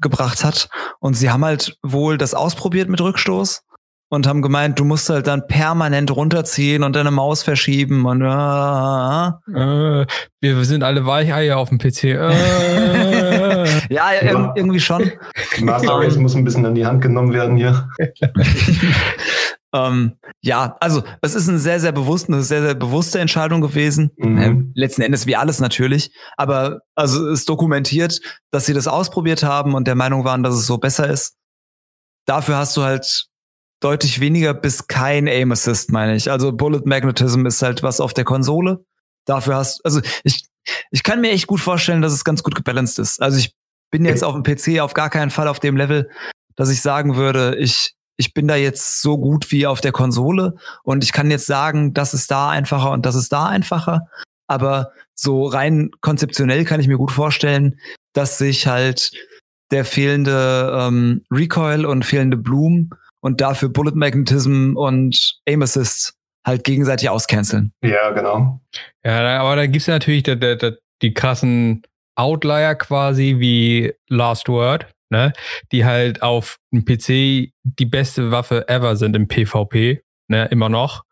gebracht 0.00 0.42
hat. 0.44 0.68
Und 1.00 1.14
sie 1.14 1.30
haben 1.30 1.44
halt 1.44 1.78
wohl 1.82 2.18
das 2.18 2.34
ausprobiert 2.34 2.88
mit 2.88 3.00
Rückstoß 3.00 3.62
und 4.10 4.26
haben 4.26 4.42
gemeint, 4.42 4.78
du 4.78 4.84
musst 4.84 5.10
halt 5.10 5.26
dann 5.26 5.46
permanent 5.46 6.14
runterziehen 6.14 6.82
und 6.82 6.96
deine 6.96 7.10
Maus 7.10 7.42
verschieben 7.42 8.06
und 8.06 8.22
äh, 8.22 8.24
äh, 8.24 10.06
wir 10.40 10.64
sind 10.64 10.82
alle 10.82 11.04
Weicheier 11.04 11.58
auf 11.58 11.68
dem 11.68 11.78
PC. 11.78 12.04
Äh. 12.04 13.64
ja, 13.90 14.12
ja, 14.22 14.52
irgendwie 14.56 14.80
schon. 14.80 15.12
Master 15.60 15.94
Race 15.94 16.16
muss 16.16 16.34
ein 16.34 16.44
bisschen 16.44 16.64
an 16.64 16.74
die 16.74 16.86
Hand 16.86 17.02
genommen 17.02 17.32
werden 17.34 17.56
hier. 17.56 17.88
ähm, 19.74 20.12
ja, 20.40 20.76
also 20.80 21.02
es 21.20 21.34
ist 21.34 21.48
eine 21.48 21.58
sehr, 21.58 21.80
sehr 21.80 21.92
bewusste, 21.92 22.32
eine 22.32 22.42
sehr, 22.42 22.62
sehr 22.62 22.74
bewusste 22.74 23.18
Entscheidung 23.18 23.60
gewesen. 23.60 24.10
Mhm. 24.16 24.38
Ähm, 24.38 24.72
letzten 24.74 25.02
Endes 25.02 25.26
wie 25.26 25.36
alles 25.36 25.60
natürlich. 25.60 26.12
Aber 26.38 26.80
also 26.94 27.28
es 27.28 27.44
dokumentiert, 27.44 28.20
dass 28.50 28.64
sie 28.64 28.72
das 28.72 28.88
ausprobiert 28.88 29.42
haben 29.42 29.74
und 29.74 29.86
der 29.86 29.96
Meinung 29.96 30.24
waren, 30.24 30.42
dass 30.42 30.54
es 30.54 30.66
so 30.66 30.78
besser 30.78 31.10
ist. 31.10 31.34
Dafür 32.26 32.56
hast 32.56 32.76
du 32.76 32.82
halt 32.82 33.28
deutlich 33.80 34.20
weniger 34.20 34.54
bis 34.54 34.86
kein 34.86 35.26
Aim 35.28 35.52
Assist, 35.52 35.92
meine 35.92 36.16
ich. 36.16 36.30
Also 36.30 36.52
Bullet 36.52 36.82
Magnetism 36.84 37.46
ist 37.46 37.62
halt 37.62 37.82
was 37.82 38.00
auf 38.00 38.14
der 38.14 38.24
Konsole. 38.24 38.84
Dafür 39.24 39.56
hast 39.56 39.84
also 39.84 40.00
ich 40.24 40.46
ich 40.90 41.02
kann 41.02 41.20
mir 41.20 41.30
echt 41.30 41.46
gut 41.46 41.60
vorstellen, 41.60 42.02
dass 42.02 42.12
es 42.12 42.24
ganz 42.24 42.42
gut 42.42 42.54
gebalanced 42.54 42.98
ist. 42.98 43.22
Also 43.22 43.38
ich 43.38 43.54
bin 43.90 44.04
jetzt 44.04 44.24
auf 44.24 44.34
dem 44.34 44.42
PC 44.42 44.80
auf 44.80 44.94
gar 44.94 45.10
keinen 45.10 45.30
Fall 45.30 45.48
auf 45.48 45.60
dem 45.60 45.76
Level, 45.76 46.10
dass 46.56 46.70
ich 46.70 46.82
sagen 46.82 47.16
würde, 47.16 47.56
ich 47.58 47.94
ich 48.16 48.34
bin 48.34 48.48
da 48.48 48.56
jetzt 48.56 49.00
so 49.00 49.16
gut 49.16 49.52
wie 49.52 49.66
auf 49.66 49.80
der 49.80 49.92
Konsole 49.92 50.56
und 50.82 51.04
ich 51.04 51.12
kann 51.12 51.30
jetzt 51.30 51.46
sagen, 51.46 51.94
das 51.94 52.14
ist 52.14 52.30
da 52.30 52.50
einfacher 52.50 52.90
und 52.90 53.06
das 53.06 53.14
ist 53.14 53.32
da 53.32 53.46
einfacher. 53.46 54.08
Aber 54.48 54.92
so 55.14 55.46
rein 55.46 55.90
konzeptionell 56.00 56.64
kann 56.64 56.80
ich 56.80 56.88
mir 56.88 56.96
gut 56.96 57.12
vorstellen, 57.12 57.78
dass 58.14 58.38
sich 58.38 58.66
halt 58.66 59.12
der 59.70 59.84
fehlende 59.84 60.72
ähm, 60.74 61.22
Recoil 61.30 61.84
und 61.84 62.04
fehlende 62.04 62.36
Bloom 62.36 62.90
und 63.20 63.40
dafür 63.40 63.68
Bullet 63.68 63.94
Magnetism 63.94 64.76
und 64.76 65.40
Aim 65.46 65.62
Assist 65.62 66.14
halt 66.46 66.64
gegenseitig 66.64 67.08
auscanceln. 67.10 67.72
Ja, 67.82 68.10
genau. 68.10 68.60
Ja, 69.04 69.40
aber 69.40 69.56
da 69.56 69.66
gibt's 69.66 69.86
ja 69.86 69.94
natürlich 69.94 70.22
die, 70.22 70.38
die, 70.38 70.72
die 71.02 71.14
krassen 71.14 71.82
Outlier 72.16 72.74
quasi 72.74 73.36
wie 73.38 73.92
Last 74.08 74.48
Word, 74.48 74.86
ne? 75.10 75.32
Die 75.72 75.84
halt 75.84 76.22
auf 76.22 76.58
dem 76.72 76.84
PC 76.84 77.52
die 77.62 77.86
beste 77.86 78.30
Waffe 78.30 78.68
ever 78.68 78.96
sind 78.96 79.14
im 79.14 79.28
PvP, 79.28 80.02
ne? 80.28 80.46
Immer 80.46 80.68
noch. 80.68 81.04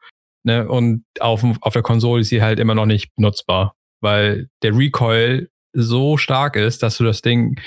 Ne? 0.47 0.67
Und 0.69 1.05
auf, 1.19 1.45
auf 1.61 1.73
der 1.73 1.83
Konsole 1.83 2.21
ist 2.21 2.29
sie 2.29 2.41
halt 2.41 2.61
immer 2.61 2.77
noch 2.77 2.87
nicht 2.87 3.15
benutzbar, 3.17 3.75
weil 4.01 4.49
der 4.63 4.77
Recoil 4.77 5.49
so 5.73 6.17
stark 6.17 6.55
ist, 6.57 6.83
dass 6.85 6.97
du 6.97 7.05
das 7.05 7.21
Ding 7.21 7.61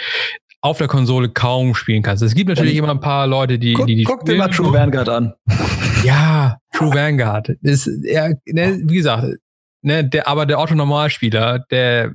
auf 0.61 0.77
der 0.77 0.87
Konsole 0.87 1.29
kaum 1.29 1.73
spielen 1.75 2.03
kannst. 2.03 2.21
Es 2.23 2.35
gibt 2.35 2.49
natürlich 2.49 2.73
ja, 2.73 2.83
immer 2.83 2.91
ein 2.91 2.99
paar 2.99 3.27
Leute, 3.27 3.59
die 3.59 3.73
guck, 3.73 3.87
die, 3.87 3.95
die 3.95 4.03
guck 4.03 4.25
dir 4.25 4.35
mal 4.35 4.49
True 4.49 4.73
Vanguard 4.73 5.09
an. 5.09 5.33
Ja, 6.03 6.59
True 6.71 6.93
Vanguard 6.93 7.49
ist 7.61 7.89
ja, 8.03 8.29
ne, 8.45 8.79
wie 8.83 8.95
gesagt, 8.95 9.35
ne, 9.81 10.07
der, 10.07 10.29
aber 10.29 10.45
der 10.45 10.59
Otto-Normalspieler, 10.59 11.59
der 11.69 12.13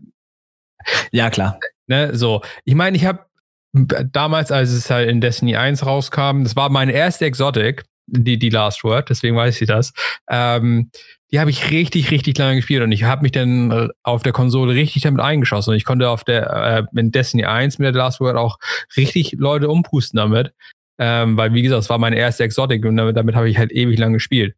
ja 1.13 1.29
klar, 1.29 1.59
ne, 1.87 2.17
so. 2.17 2.41
Ich 2.65 2.75
meine, 2.75 2.97
ich 2.97 3.05
habe 3.05 3.27
damals, 3.75 4.51
als 4.51 4.71
es 4.71 4.89
halt 4.89 5.11
in 5.11 5.21
Destiny 5.21 5.57
1 5.57 5.85
rauskam, 5.85 6.45
das 6.45 6.57
war 6.57 6.71
meine 6.71 6.93
erste 6.93 7.27
Exotic 7.27 7.85
die, 8.07 8.39
die 8.39 8.51
Last 8.51 8.85
Word, 8.85 9.11
deswegen 9.11 9.37
weiß 9.37 9.61
ich 9.61 9.69
das. 9.69 9.93
Ähm, 10.29 10.91
die 11.35 11.41
habe 11.41 11.51
ich 11.51 11.73
richtig, 11.73 12.13
richtig 12.13 12.39
lange 12.39 12.55
gespielt 12.55 12.85
und 12.85 12.93
ich 12.93 13.03
habe 13.03 13.23
mich 13.23 13.33
dann 13.33 13.91
auf 14.05 14.23
der 14.23 14.31
Konsole 14.31 14.73
richtig 14.73 15.03
damit 15.03 15.21
eingeschossen. 15.21 15.73
Und 15.73 15.77
ich 15.77 15.85
konnte 15.85 16.09
auf 16.09 16.23
der 16.23 16.87
äh, 16.95 17.01
in 17.01 17.11
Destiny 17.11 17.45
1 17.45 17.81
mit 17.81 17.87
der 17.87 17.93
Last 17.93 18.21
Word 18.21 18.37
auch 18.37 18.57
richtig 18.97 19.33
Leute 19.33 19.69
umpusten 19.69 20.17
damit. 20.17 20.55
Ähm, 20.97 21.37
weil, 21.37 21.53
wie 21.53 21.63
gesagt, 21.63 21.83
es 21.83 21.91
war 21.91 21.99
meine 21.99 22.15
erste 22.15 22.45
Exotik 22.45 22.85
und 22.85 22.97
damit, 22.97 23.17
damit 23.17 23.35
habe 23.35 23.51
ich 23.51 23.59
halt 23.59 23.73
ewig 23.73 23.99
lang 23.99 24.13
gespielt. 24.13 24.55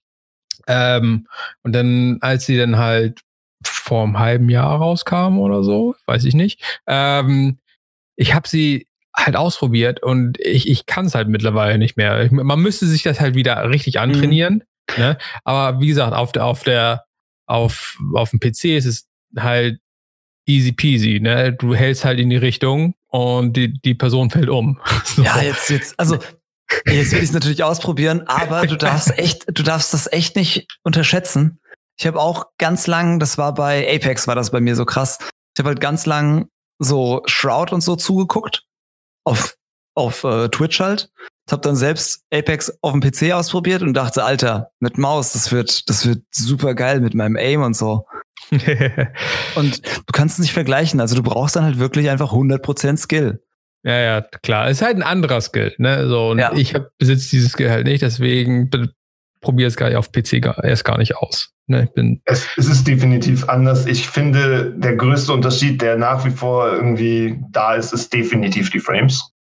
Ähm, 0.66 1.26
und 1.62 1.72
dann, 1.72 2.18
als 2.20 2.44
sie 2.44 2.58
dann 2.58 2.76
halt 2.76 3.22
vor 3.64 4.02
einem 4.02 4.18
halben 4.18 4.50
Jahr 4.50 4.76
rauskam 4.76 5.38
oder 5.38 5.64
so, 5.64 5.94
weiß 6.04 6.26
ich 6.26 6.34
nicht, 6.34 6.62
ähm, 6.86 7.58
ich 8.16 8.34
habe 8.34 8.46
sie 8.46 8.86
halt 9.14 9.34
ausprobiert 9.34 10.02
und 10.02 10.38
ich, 10.40 10.68
ich 10.68 10.84
kann 10.84 11.06
es 11.06 11.14
halt 11.14 11.28
mittlerweile 11.28 11.78
nicht 11.78 11.96
mehr. 11.96 12.22
Ich, 12.22 12.32
man 12.32 12.60
müsste 12.60 12.84
sich 12.84 13.02
das 13.02 13.18
halt 13.18 13.34
wieder 13.34 13.70
richtig 13.70 13.94
mhm. 13.94 14.00
antrainieren. 14.02 14.54
Mhm. 14.56 14.62
Ne? 14.96 15.18
Aber 15.44 15.80
wie 15.80 15.88
gesagt, 15.88 16.14
auf 16.14 16.32
der, 16.32 16.44
auf 16.44 16.62
der, 16.62 17.04
auf, 17.46 17.98
auf 18.14 18.30
dem 18.30 18.40
PC 18.40 18.76
ist 18.76 18.86
es 18.86 19.08
halt 19.38 19.78
easy 20.46 20.72
peasy, 20.72 21.20
ne? 21.20 21.52
Du 21.52 21.74
hältst 21.74 22.04
halt 22.04 22.18
in 22.18 22.30
die 22.30 22.36
Richtung 22.36 22.94
und 23.08 23.56
die, 23.56 23.72
die 23.72 23.94
Person 23.94 24.30
fällt 24.30 24.48
um. 24.48 24.80
so. 25.04 25.22
Ja, 25.22 25.40
jetzt, 25.40 25.68
jetzt, 25.70 25.98
also 25.98 26.16
jetzt 26.86 27.12
will 27.12 27.18
ich 27.18 27.24
es 27.24 27.32
natürlich 27.32 27.64
ausprobieren, 27.64 28.22
aber 28.26 28.66
du 28.66 28.76
darfst 28.76 29.18
echt, 29.18 29.44
du 29.46 29.62
darfst 29.62 29.92
das 29.92 30.10
echt 30.12 30.36
nicht 30.36 30.66
unterschätzen. 30.82 31.60
Ich 31.98 32.06
habe 32.06 32.20
auch 32.20 32.46
ganz 32.58 32.86
lang, 32.86 33.18
das 33.18 33.38
war 33.38 33.54
bei 33.54 33.92
Apex, 33.94 34.28
war 34.28 34.34
das 34.34 34.50
bei 34.50 34.60
mir 34.60 34.76
so 34.76 34.84
krass. 34.84 35.18
Ich 35.20 35.58
habe 35.58 35.70
halt 35.70 35.80
ganz 35.80 36.06
lang 36.06 36.48
so 36.78 37.22
Shroud 37.26 37.72
und 37.72 37.80
so 37.80 37.96
zugeguckt 37.96 38.64
auf, 39.24 39.56
auf 39.94 40.24
äh, 40.24 40.48
Twitch 40.48 40.78
halt. 40.80 41.10
Ich 41.46 41.52
habe 41.52 41.62
dann 41.62 41.76
selbst 41.76 42.24
Apex 42.32 42.76
auf 42.82 42.92
dem 42.92 43.00
PC 43.00 43.32
ausprobiert 43.32 43.82
und 43.82 43.94
dachte, 43.94 44.24
Alter, 44.24 44.70
mit 44.80 44.98
Maus, 44.98 45.32
das 45.32 45.52
wird, 45.52 45.88
das 45.88 46.06
wird 46.06 46.22
super 46.32 46.74
geil 46.74 47.00
mit 47.00 47.14
meinem 47.14 47.36
Aim 47.36 47.62
und 47.62 47.76
so. 47.76 48.04
und 48.50 49.86
du 49.86 50.12
kannst 50.12 50.34
es 50.34 50.42
nicht 50.42 50.52
vergleichen. 50.52 51.00
Also 51.00 51.14
du 51.14 51.22
brauchst 51.22 51.54
dann 51.54 51.64
halt 51.64 51.78
wirklich 51.78 52.10
einfach 52.10 52.32
100% 52.32 52.96
Skill. 52.96 53.42
Ja, 53.84 53.98
ja, 53.98 54.20
klar. 54.42 54.68
Es 54.68 54.80
ist 54.80 54.86
halt 54.86 54.96
ein 54.96 55.04
anderer 55.04 55.40
Skill, 55.40 55.72
ne? 55.78 56.08
So, 56.08 56.30
und 56.30 56.40
ja. 56.40 56.52
ich 56.52 56.74
besitze 56.98 57.30
dieses 57.30 57.52
Skill 57.52 57.70
halt 57.70 57.86
nicht, 57.86 58.02
deswegen 58.02 58.68
probiere 59.40 59.68
es 59.68 59.76
gar 59.76 59.88
nicht 59.88 59.96
auf 59.96 60.10
PC 60.10 60.42
gar, 60.42 60.64
erst 60.64 60.84
gar 60.84 60.98
nicht 60.98 61.16
aus. 61.16 61.52
Ne, 61.68 61.84
ich 61.84 61.90
bin 61.94 62.20
es, 62.26 62.46
es 62.56 62.68
ist 62.68 62.86
definitiv 62.86 63.48
anders. 63.48 63.86
Ich 63.86 64.08
finde, 64.08 64.72
der 64.76 64.96
größte 64.96 65.32
Unterschied, 65.32 65.82
der 65.82 65.96
nach 65.96 66.24
wie 66.24 66.30
vor 66.30 66.72
irgendwie 66.72 67.40
da 67.50 67.74
ist, 67.74 67.92
ist 67.92 68.12
definitiv 68.12 68.70
die 68.70 68.80
Frames. 68.80 69.32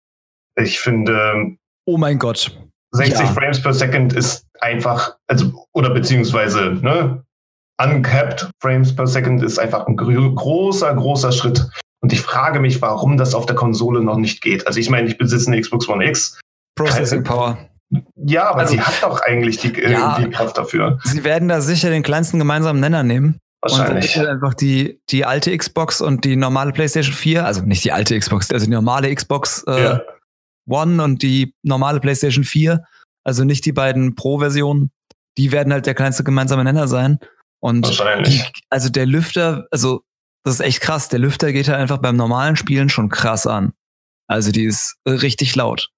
Ich 0.56 0.78
finde. 0.78 1.56
Oh 1.86 1.96
mein 1.96 2.18
Gott. 2.18 2.56
60 2.92 3.18
ja. 3.18 3.26
Frames 3.26 3.62
per 3.62 3.72
Second 3.72 4.12
ist 4.12 4.46
einfach, 4.60 5.16
also, 5.26 5.66
oder 5.72 5.90
beziehungsweise, 5.90 6.78
ne, 6.82 7.24
uncapped 7.82 8.50
Frames 8.60 8.94
per 8.94 9.06
Second 9.06 9.42
ist 9.42 9.58
einfach 9.58 9.86
ein 9.86 9.96
großer, 9.96 10.94
großer 10.94 11.32
Schritt. 11.32 11.66
Und 12.00 12.12
ich 12.12 12.20
frage 12.20 12.60
mich, 12.60 12.80
warum 12.82 13.16
das 13.16 13.34
auf 13.34 13.46
der 13.46 13.56
Konsole 13.56 14.02
noch 14.02 14.16
nicht 14.16 14.42
geht. 14.42 14.66
Also 14.66 14.78
ich 14.78 14.90
meine, 14.90 15.08
ich 15.08 15.18
besitze 15.18 15.50
eine 15.50 15.60
Xbox 15.60 15.88
One 15.88 16.04
X. 16.04 16.38
Processing 16.76 17.24
Power. 17.24 17.58
Ja, 18.16 18.50
aber 18.50 18.60
also, 18.60 18.74
sie 18.74 18.80
hat 18.80 19.02
doch 19.02 19.20
eigentlich 19.22 19.58
die, 19.58 19.80
äh, 19.80 19.92
ja, 19.92 20.18
die, 20.18 20.28
Kraft 20.30 20.58
dafür. 20.58 20.98
Sie 21.04 21.24
werden 21.24 21.48
da 21.48 21.60
sicher 21.60 21.88
den 21.90 22.02
kleinsten 22.02 22.38
gemeinsamen 22.38 22.80
Nenner 22.80 23.02
nehmen. 23.02 23.38
Wahrscheinlich. 23.62 24.16
Und 24.18 24.26
einfach 24.26 24.54
die, 24.54 25.00
die 25.08 25.24
alte 25.24 25.56
Xbox 25.56 26.00
und 26.00 26.24
die 26.24 26.36
normale 26.36 26.72
PlayStation 26.72 27.14
4, 27.14 27.46
also 27.46 27.62
nicht 27.62 27.84
die 27.84 27.92
alte 27.92 28.18
Xbox, 28.18 28.50
also 28.50 28.66
die 28.66 28.72
normale 28.72 29.14
Xbox 29.14 29.64
äh, 29.66 29.82
ja. 29.82 30.00
One 30.68 31.02
und 31.02 31.22
die 31.22 31.54
normale 31.62 32.00
PlayStation 32.00 32.44
4, 32.44 32.84
also 33.24 33.44
nicht 33.44 33.64
die 33.64 33.72
beiden 33.72 34.14
Pro-Versionen, 34.14 34.90
die 35.38 35.52
werden 35.52 35.72
halt 35.72 35.86
der 35.86 35.94
kleinste 35.94 36.24
gemeinsame 36.24 36.64
Nenner 36.64 36.88
sein. 36.88 37.18
Und 37.60 37.86
Wahrscheinlich. 37.86 38.42
Die, 38.42 38.60
also 38.70 38.88
der 38.88 39.06
Lüfter, 39.06 39.66
also 39.70 40.02
das 40.44 40.54
ist 40.54 40.60
echt 40.60 40.80
krass. 40.80 41.08
Der 41.08 41.18
Lüfter 41.18 41.52
geht 41.52 41.68
halt 41.68 41.78
einfach 41.78 41.98
beim 41.98 42.16
normalen 42.16 42.56
Spielen 42.56 42.88
schon 42.88 43.08
krass 43.08 43.46
an. 43.46 43.72
Also 44.28 44.52
die 44.52 44.64
ist 44.64 44.96
richtig 45.06 45.54
laut. 45.56 45.90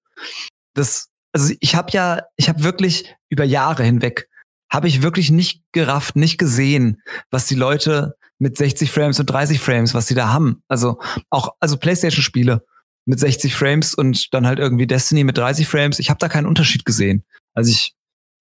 Das 0.73 1.09
also 1.33 1.53
ich 1.59 1.75
habe 1.75 1.91
ja, 1.91 2.23
ich 2.35 2.49
habe 2.49 2.63
wirklich 2.63 3.15
über 3.29 3.43
Jahre 3.43 3.83
hinweg, 3.83 4.27
habe 4.71 4.87
ich 4.87 5.01
wirklich 5.01 5.31
nicht 5.31 5.63
gerafft, 5.71 6.15
nicht 6.15 6.37
gesehen, 6.37 7.01
was 7.31 7.45
die 7.45 7.55
Leute 7.55 8.15
mit 8.39 8.57
60 8.57 8.91
Frames 8.91 9.19
und 9.19 9.27
30 9.27 9.59
Frames, 9.59 9.93
was 9.93 10.07
sie 10.07 10.15
da 10.15 10.31
haben. 10.31 10.63
Also 10.67 10.99
auch, 11.29 11.49
also 11.59 11.77
PlayStation-Spiele 11.77 12.65
mit 13.09 13.19
60 13.19 13.55
Frames 13.55 13.95
und 13.95 14.31
dann 14.35 14.45
halt 14.45 14.59
irgendwie 14.59 14.85
Destiny 14.85 15.23
mit 15.23 15.35
30 15.35 15.67
Frames. 15.67 15.97
Ich 15.97 16.11
habe 16.11 16.19
da 16.19 16.29
keinen 16.29 16.45
Unterschied 16.45 16.85
gesehen. 16.85 17.25
Also 17.55 17.71
ich 17.71 17.95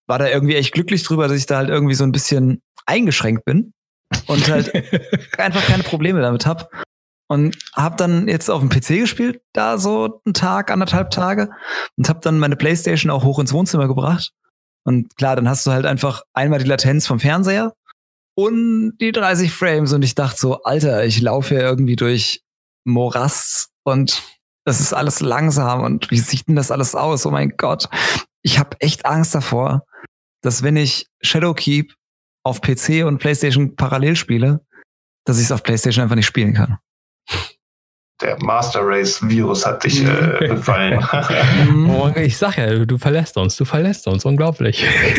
war 0.07 0.19
da 0.19 0.29
irgendwie 0.29 0.57
echt 0.57 0.73
glücklich 0.73 1.03
drüber, 1.03 1.27
dass 1.27 1.39
ich 1.39 1.47
da 1.47 1.57
halt 1.57 1.71
irgendwie 1.71 1.95
so 1.95 2.05
ein 2.05 2.13
bisschen 2.13 2.61
eingeschränkt 2.85 3.47
bin 3.47 3.73
und 4.27 4.47
halt 4.51 4.71
einfach 5.39 5.65
keine 5.65 5.85
Probleme 5.85 6.21
damit 6.21 6.45
habe. 6.45 6.69
Und 7.31 7.57
habe 7.75 7.97
dann 7.97 8.29
jetzt 8.29 8.51
auf 8.51 8.61
dem 8.61 8.69
PC 8.69 9.01
gespielt, 9.01 9.41
da 9.55 9.79
so 9.79 10.21
einen 10.27 10.35
Tag, 10.35 10.71
anderthalb 10.71 11.11
Tage. 11.11 11.51
Und 11.97 12.11
habe 12.11 12.21
dann 12.23 12.39
meine 12.39 12.57
Playstation 12.57 13.11
auch 13.11 13.25
hoch 13.25 13.39
ins 13.39 13.55
Wohnzimmer 13.55 13.89
gebracht. 13.89 14.33
Und 14.85 15.17
klar, 15.17 15.35
dann 15.35 15.49
hast 15.49 15.67
du 15.67 15.71
halt 15.71 15.87
einfach 15.87 16.23
einmal 16.35 16.59
die 16.59 16.69
Latenz 16.69 17.07
vom 17.07 17.21
Fernseher 17.21 17.73
und 18.35 18.99
die 19.01 19.13
30 19.13 19.51
Frames. 19.51 19.95
Und 19.95 20.03
ich 20.03 20.15
dachte 20.15 20.39
so, 20.39 20.63
Alter, 20.63 21.07
ich 21.07 21.23
laufe 21.23 21.55
hier 21.55 21.65
irgendwie 21.65 21.97
durch 21.97 22.43
Morast 22.85 23.71
und 23.85 24.38
das 24.69 24.81
ist 24.81 24.93
alles 24.93 25.21
langsam. 25.21 25.83
Und 25.83 26.11
wie 26.11 26.19
sieht 26.19 26.47
denn 26.47 26.57
das 26.57 26.71
alles 26.71 26.95
aus? 26.95 27.27
Oh 27.27 27.31
mein 27.31 27.55
Gott. 27.57 27.89
Ich 28.43 28.59
habe 28.59 28.77
echt 28.81 29.07
Angst 29.07 29.35
davor, 29.35 29.85
dass 30.43 30.63
wenn 30.63 30.77
ich 30.77 31.07
Shadowkeep 31.23 31.95
auf 32.45 32.61
PC 32.61 33.05
und 33.05 33.19
PlayStation 33.19 33.77
parallel 33.77 34.15
spiele, 34.15 34.61
dass 35.25 35.39
ich 35.39 35.45
es 35.45 35.53
auf 35.53 35.63
PlayStation 35.63 36.03
einfach 36.03 36.17
nicht 36.17 36.27
spielen 36.27 36.55
kann 36.55 36.79
der 38.21 38.37
Master 38.43 38.81
Race 38.83 39.21
Virus 39.23 39.65
hat 39.65 39.85
dich 39.85 40.05
äh, 40.05 40.49
befallen. 40.49 41.01
Mhm. 41.69 41.91
oh, 41.91 42.11
ich 42.17 42.37
sag 42.37 42.57
ja, 42.57 42.85
du 42.85 42.99
verlässt 42.99 43.37
uns, 43.37 43.57
du 43.57 43.65
verlässt 43.65 44.09
uns, 44.09 44.25
unglaublich. 44.25 44.85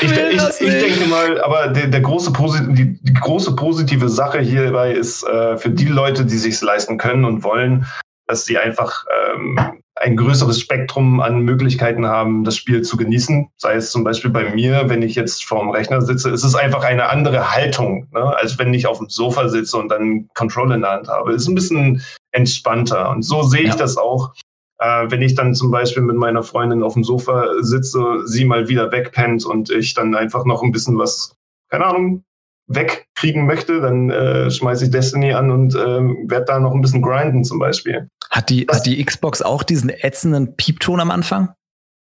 ich, 0.00 0.10
ich, 0.10 0.60
ich, 0.60 0.78
denke 0.80 1.06
mal, 1.08 1.40
aber 1.42 1.68
der, 1.68 1.86
der 1.86 2.00
große 2.00 2.32
die, 2.70 2.98
die, 3.00 3.14
große 3.14 3.54
positive 3.54 4.08
Sache 4.08 4.40
hierbei 4.40 4.92
ist 4.92 5.22
äh, 5.24 5.56
für 5.58 5.70
die 5.70 5.86
Leute, 5.86 6.24
die 6.24 6.36
sich 6.36 6.60
leisten 6.60 6.98
können 6.98 7.24
und 7.24 7.44
wollen, 7.44 7.86
dass 8.30 8.46
sie 8.46 8.58
einfach 8.58 9.04
ähm, 9.34 9.58
ein 9.96 10.16
größeres 10.16 10.60
Spektrum 10.60 11.20
an 11.20 11.40
Möglichkeiten 11.40 12.06
haben, 12.06 12.44
das 12.44 12.56
Spiel 12.56 12.82
zu 12.82 12.96
genießen. 12.96 13.48
Sei 13.56 13.74
es 13.74 13.90
zum 13.90 14.04
Beispiel 14.04 14.30
bei 14.30 14.54
mir, 14.54 14.88
wenn 14.88 15.02
ich 15.02 15.16
jetzt 15.16 15.44
vorm 15.44 15.70
Rechner 15.70 16.00
sitze, 16.00 16.30
ist 16.30 16.44
es 16.44 16.54
einfach 16.54 16.84
eine 16.84 17.08
andere 17.08 17.54
Haltung, 17.54 18.06
ne? 18.12 18.36
als 18.36 18.58
wenn 18.58 18.72
ich 18.72 18.86
auf 18.86 18.98
dem 18.98 19.08
Sofa 19.08 19.48
sitze 19.48 19.76
und 19.76 19.88
dann 19.88 20.28
Control 20.34 20.72
in 20.72 20.82
der 20.82 20.92
Hand 20.92 21.08
habe. 21.08 21.32
Ist 21.32 21.48
ein 21.48 21.56
bisschen 21.56 22.02
entspannter. 22.30 23.10
Und 23.10 23.22
so 23.22 23.42
sehe 23.42 23.62
ich 23.62 23.70
ja. 23.70 23.76
das 23.76 23.96
auch. 23.96 24.32
Äh, 24.78 25.10
wenn 25.10 25.22
ich 25.22 25.34
dann 25.34 25.54
zum 25.54 25.72
Beispiel 25.72 26.04
mit 26.04 26.16
meiner 26.16 26.44
Freundin 26.44 26.84
auf 26.84 26.94
dem 26.94 27.04
Sofa 27.04 27.48
sitze, 27.60 28.22
sie 28.26 28.44
mal 28.44 28.68
wieder 28.68 28.92
wegpennt 28.92 29.44
und 29.44 29.70
ich 29.70 29.94
dann 29.94 30.14
einfach 30.14 30.44
noch 30.44 30.62
ein 30.62 30.72
bisschen 30.72 30.96
was, 30.98 31.34
keine 31.68 31.86
Ahnung, 31.86 32.22
wegkriegen 32.68 33.46
möchte, 33.46 33.80
dann 33.80 34.10
äh, 34.10 34.50
schmeiße 34.50 34.84
ich 34.84 34.90
Destiny 34.90 35.32
an 35.32 35.50
und 35.50 35.74
äh, 35.74 36.00
werde 36.30 36.44
da 36.46 36.60
noch 36.60 36.72
ein 36.72 36.80
bisschen 36.80 37.02
grinden 37.02 37.44
zum 37.44 37.58
Beispiel. 37.58 38.08
Hat 38.30 38.48
die, 38.48 38.66
hat 38.70 38.86
die 38.86 39.04
Xbox 39.04 39.42
auch 39.42 39.62
diesen 39.62 39.90
ätzenden 39.90 40.56
Piepton 40.56 41.00
am 41.00 41.10
Anfang? 41.10 41.54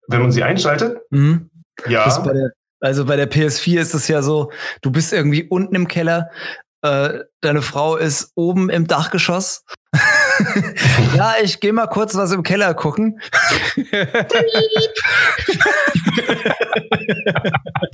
Wenn 0.08 0.22
man 0.22 0.32
sie 0.32 0.44
einschaltet? 0.44 1.00
Mhm. 1.10 1.50
Ja. 1.88 2.18
Bei 2.20 2.34
der, 2.34 2.52
also 2.82 3.06
bei 3.06 3.16
der 3.16 3.30
PS4 3.30 3.80
ist 3.80 3.94
es 3.94 4.08
ja 4.08 4.22
so, 4.22 4.52
du 4.82 4.92
bist 4.92 5.12
irgendwie 5.12 5.44
unten 5.44 5.76
im 5.76 5.88
Keller, 5.88 6.30
äh, 6.82 7.20
deine 7.42 7.62
Frau 7.62 7.98
ist 7.98 8.32
oben 8.36 8.70
im 8.70 8.88
Dachgeschoss. 8.88 9.66
ja, 11.16 11.34
ich 11.42 11.60
gehe 11.60 11.74
mal 11.74 11.88
kurz 11.88 12.16
was 12.16 12.32
im 12.32 12.44
Keller 12.44 12.74
gucken. 12.74 13.20
Die 13.76 13.82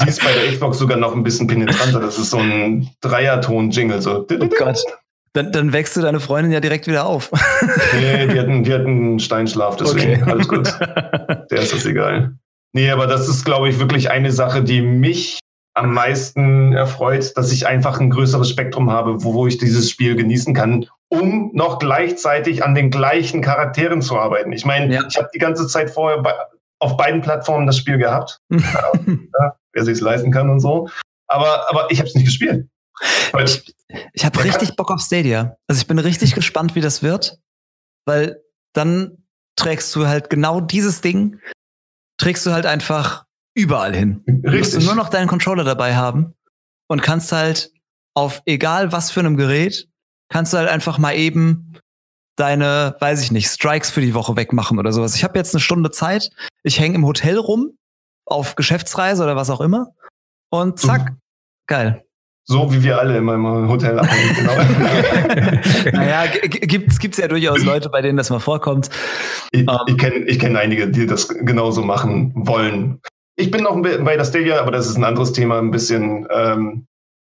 ist 0.07 0.23
bei 0.23 0.31
der 0.33 0.51
Xbox 0.51 0.77
sogar 0.77 0.97
noch 0.97 1.15
ein 1.15 1.23
bisschen 1.23 1.47
penetranter. 1.47 1.99
Das 1.99 2.19
ist 2.19 2.29
so 2.29 2.37
ein 2.37 2.89
Dreierton-Jingle. 3.01 4.01
So. 4.01 4.27
Oh 4.29 4.49
Gott. 4.57 4.83
Dann, 5.35 5.51
dann 5.51 5.73
wächst 5.73 5.97
du 5.97 6.01
deine 6.01 6.21
Freundin 6.21 6.53
ja 6.53 6.61
direkt 6.61 6.87
wieder 6.87 7.05
auf. 7.05 7.29
nee, 7.99 8.25
die 8.25 8.39
hatten, 8.39 8.63
die 8.63 8.73
hatten 8.73 8.87
einen 8.87 9.19
Steinschlaf, 9.19 9.75
deswegen 9.79 10.23
okay. 10.23 10.31
alles 10.31 10.47
gut. 10.47 10.73
Der 11.51 11.59
ist 11.59 11.73
das 11.73 11.85
egal. 11.85 12.35
Nee, 12.71 12.89
aber 12.89 13.05
das 13.05 13.27
ist, 13.27 13.43
glaube 13.43 13.67
ich, 13.67 13.77
wirklich 13.77 14.09
eine 14.09 14.31
Sache, 14.31 14.63
die 14.63 14.81
mich 14.81 15.39
am 15.73 15.93
meisten 15.93 16.71
erfreut, 16.71 17.35
dass 17.35 17.51
ich 17.51 17.67
einfach 17.67 17.99
ein 17.99 18.09
größeres 18.09 18.49
Spektrum 18.49 18.89
habe, 18.89 19.25
wo, 19.25 19.33
wo 19.33 19.45
ich 19.45 19.57
dieses 19.57 19.89
Spiel 19.89 20.15
genießen 20.15 20.53
kann, 20.53 20.85
um 21.09 21.51
noch 21.53 21.79
gleichzeitig 21.79 22.63
an 22.63 22.73
den 22.73 22.89
gleichen 22.89 23.41
Charakteren 23.41 24.01
zu 24.01 24.17
arbeiten. 24.17 24.53
Ich 24.53 24.65
meine, 24.65 24.93
ja. 24.93 25.03
ich 25.09 25.17
habe 25.17 25.27
die 25.33 25.39
ganze 25.39 25.67
Zeit 25.67 25.89
vorher 25.89 26.21
bei, 26.21 26.33
auf 26.79 26.95
beiden 26.95 27.21
Plattformen 27.21 27.67
das 27.67 27.77
Spiel 27.77 27.97
gehabt, 27.97 28.39
ja, 28.51 29.55
wer 29.73 29.83
sich 29.83 29.95
es 29.95 30.01
leisten 30.01 30.31
kann 30.31 30.49
und 30.49 30.61
so. 30.61 30.87
Aber, 31.27 31.69
aber 31.69 31.91
ich 31.91 31.99
habe 31.99 32.07
es 32.07 32.15
nicht 32.15 32.25
gespielt. 32.25 32.67
Ich, 33.43 33.75
ich 34.13 34.25
habe 34.25 34.43
richtig 34.43 34.75
Bock 34.75 34.91
auf 34.91 35.01
Stadia. 35.01 35.57
Also 35.67 35.81
ich 35.81 35.87
bin 35.87 35.99
richtig 35.99 36.35
gespannt, 36.35 36.75
wie 36.75 36.81
das 36.81 37.03
wird, 37.03 37.39
weil 38.05 38.41
dann 38.73 39.25
trägst 39.55 39.95
du 39.95 40.07
halt 40.07 40.29
genau 40.29 40.61
dieses 40.61 41.01
Ding, 41.01 41.39
trägst 42.17 42.45
du 42.45 42.51
halt 42.51 42.65
einfach 42.65 43.25
überall 43.55 43.95
hin. 43.95 44.23
Richtig. 44.27 44.43
Du 44.43 44.75
musst 44.77 44.87
nur 44.87 44.95
noch 44.95 45.09
deinen 45.09 45.27
Controller 45.27 45.63
dabei 45.63 45.95
haben 45.95 46.33
und 46.87 47.01
kannst 47.01 47.31
halt 47.31 47.71
auf 48.13 48.41
egal 48.45 48.91
was 48.91 49.11
für 49.11 49.21
einem 49.21 49.37
Gerät, 49.37 49.89
kannst 50.29 50.53
du 50.53 50.57
halt 50.57 50.69
einfach 50.69 50.97
mal 50.97 51.15
eben 51.15 51.77
deine, 52.35 52.95
weiß 52.99 53.21
ich 53.21 53.31
nicht, 53.31 53.47
Strikes 53.47 53.89
für 53.89 54.01
die 54.01 54.13
Woche 54.13 54.35
wegmachen 54.35 54.77
oder 54.79 54.91
sowas. 54.91 55.15
Ich 55.15 55.23
habe 55.23 55.37
jetzt 55.37 55.53
eine 55.53 55.61
Stunde 55.61 55.91
Zeit, 55.91 56.29
ich 56.63 56.79
hänge 56.79 56.95
im 56.95 57.05
Hotel 57.05 57.37
rum, 57.37 57.77
auf 58.25 58.55
Geschäftsreise 58.55 59.23
oder 59.23 59.35
was 59.35 59.49
auch 59.49 59.61
immer. 59.61 59.93
Und 60.49 60.79
zack, 60.79 61.11
mhm. 61.11 61.19
geil. 61.67 62.05
So 62.47 62.71
wie 62.71 62.83
wir 62.83 62.99
alle 62.99 63.17
in 63.17 63.23
meinem 63.23 63.67
Hotel 63.67 63.97
abhängen, 63.97 64.35
genau. 64.35 64.53
naja, 65.93 66.25
gibt 66.27 66.91
es 66.91 67.17
ja 67.17 67.27
durchaus 67.27 67.63
Leute, 67.63 67.89
bei 67.89 68.01
denen 68.01 68.17
das 68.17 68.29
mal 68.29 68.39
vorkommt. 68.39 68.91
Ich, 69.51 69.67
um, 69.67 69.79
ich 69.87 69.93
ähm. 69.93 69.97
kenne 69.97 70.25
ich 70.25 70.39
kenn 70.39 70.55
einige, 70.55 70.87
die 70.87 71.07
das 71.07 71.27
genauso 71.27 71.81
machen 71.81 72.33
wollen. 72.35 73.01
Ich 73.35 73.49
bin 73.49 73.63
noch 73.63 73.81
bei 73.81 74.15
der 74.15 74.25
Stadia, 74.25 74.61
aber 74.61 74.71
das 74.71 74.87
ist 74.87 74.95
ein 74.95 75.03
anderes 75.03 75.33
Thema, 75.33 75.57
ein 75.57 75.71
bisschen 75.71 76.27
ähm, 76.31 76.85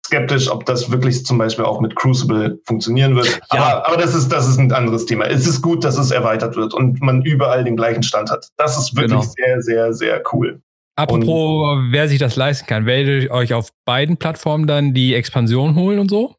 skeptisch, 0.06 0.50
ob 0.50 0.66
das 0.66 0.92
wirklich 0.92 1.26
zum 1.26 1.38
Beispiel 1.38 1.66
auch 1.66 1.82
mit 1.82 1.96
Crucible 1.96 2.60
funktionieren 2.66 3.16
wird. 3.16 3.42
Ja. 3.52 3.62
Aber, 3.62 3.88
aber 3.88 3.98
das, 3.98 4.14
ist, 4.14 4.30
das 4.30 4.48
ist 4.48 4.60
ein 4.60 4.72
anderes 4.72 5.06
Thema. 5.06 5.26
Es 5.26 5.48
ist 5.48 5.62
gut, 5.62 5.84
dass 5.84 5.98
es 5.98 6.12
erweitert 6.12 6.56
wird 6.56 6.74
und 6.74 7.02
man 7.02 7.24
überall 7.24 7.64
den 7.64 7.76
gleichen 7.76 8.04
Stand 8.04 8.30
hat. 8.30 8.48
Das 8.58 8.78
ist 8.78 8.96
wirklich 8.96 9.12
genau. 9.12 9.34
sehr, 9.36 9.62
sehr, 9.62 9.94
sehr 9.94 10.24
cool. 10.34 10.62
Apropos, 11.00 11.78
und, 11.78 11.92
wer 11.92 12.10
sich 12.10 12.20
das 12.20 12.36
leisten 12.36 12.68
kann, 12.68 12.86
werdet 12.86 13.24
ihr 13.24 13.32
euch 13.32 13.54
auf 13.54 13.70
beiden 13.86 14.18
Plattformen 14.18 14.68
dann 14.68 14.94
die 14.94 15.16
Expansion 15.16 15.76
holen 15.76 16.00
und 16.00 16.10
so? 16.10 16.36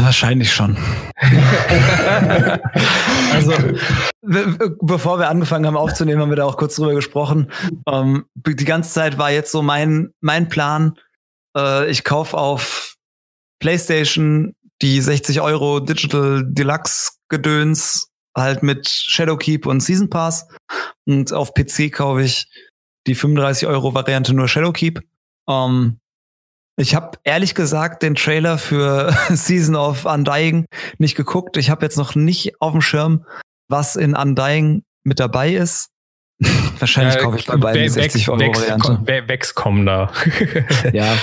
Wahrscheinlich 0.00 0.52
schon. 0.52 0.76
also, 3.32 3.52
bevor 4.80 5.18
wir 5.18 5.28
angefangen 5.28 5.66
haben 5.66 5.76
aufzunehmen, 5.76 6.20
haben 6.20 6.30
wir 6.30 6.36
da 6.36 6.44
auch 6.44 6.56
kurz 6.56 6.76
drüber 6.76 6.94
gesprochen. 6.94 7.50
Ähm, 7.88 8.26
die 8.34 8.64
ganze 8.64 8.92
Zeit 8.92 9.18
war 9.18 9.30
jetzt 9.30 9.50
so 9.50 9.62
mein, 9.62 10.12
mein 10.20 10.48
Plan, 10.48 10.94
äh, 11.56 11.90
ich 11.90 12.04
kaufe 12.04 12.36
auf 12.36 12.94
PlayStation 13.60 14.54
die 14.82 15.00
60 15.00 15.40
Euro 15.40 15.80
Digital 15.80 16.44
Deluxe 16.46 17.12
Gedöns 17.28 18.08
halt 18.36 18.62
mit 18.62 18.88
Shadowkeep 18.88 19.66
und 19.66 19.80
Season 19.80 20.10
Pass. 20.10 20.46
Und 21.06 21.32
auf 21.32 21.54
PC 21.54 21.92
kaufe 21.92 22.22
ich 22.22 22.46
die 23.06 23.14
35 23.14 23.68
Euro 23.68 23.94
Variante 23.94 24.34
nur 24.34 24.48
Shadowkeep. 24.48 25.00
Ähm, 25.48 25.98
ich 26.76 26.94
habe 26.94 27.18
ehrlich 27.22 27.54
gesagt 27.54 28.02
den 28.02 28.14
Trailer 28.14 28.58
für 28.58 29.14
Season 29.30 29.76
of 29.76 30.04
Undying 30.04 30.66
nicht 30.98 31.16
geguckt. 31.16 31.56
Ich 31.56 31.70
habe 31.70 31.84
jetzt 31.84 31.96
noch 31.96 32.14
nicht 32.14 32.60
auf 32.60 32.72
dem 32.72 32.80
Schirm, 32.80 33.24
was 33.68 33.96
in 33.96 34.16
Undying 34.16 34.82
mit 35.04 35.20
dabei 35.20 35.54
ist. 35.54 35.90
Wahrscheinlich 36.80 37.18
kaufe 37.18 37.38
ich 37.38 37.46
bei 37.46 37.56
beiden 37.56 37.82
die 37.82 37.88
60 37.88 38.28
Euro 38.28 38.40
Variante. 38.40 39.00
Wex 39.06 39.54
kommen 39.54 39.86
da. 39.86 40.10
ja. 40.92 41.16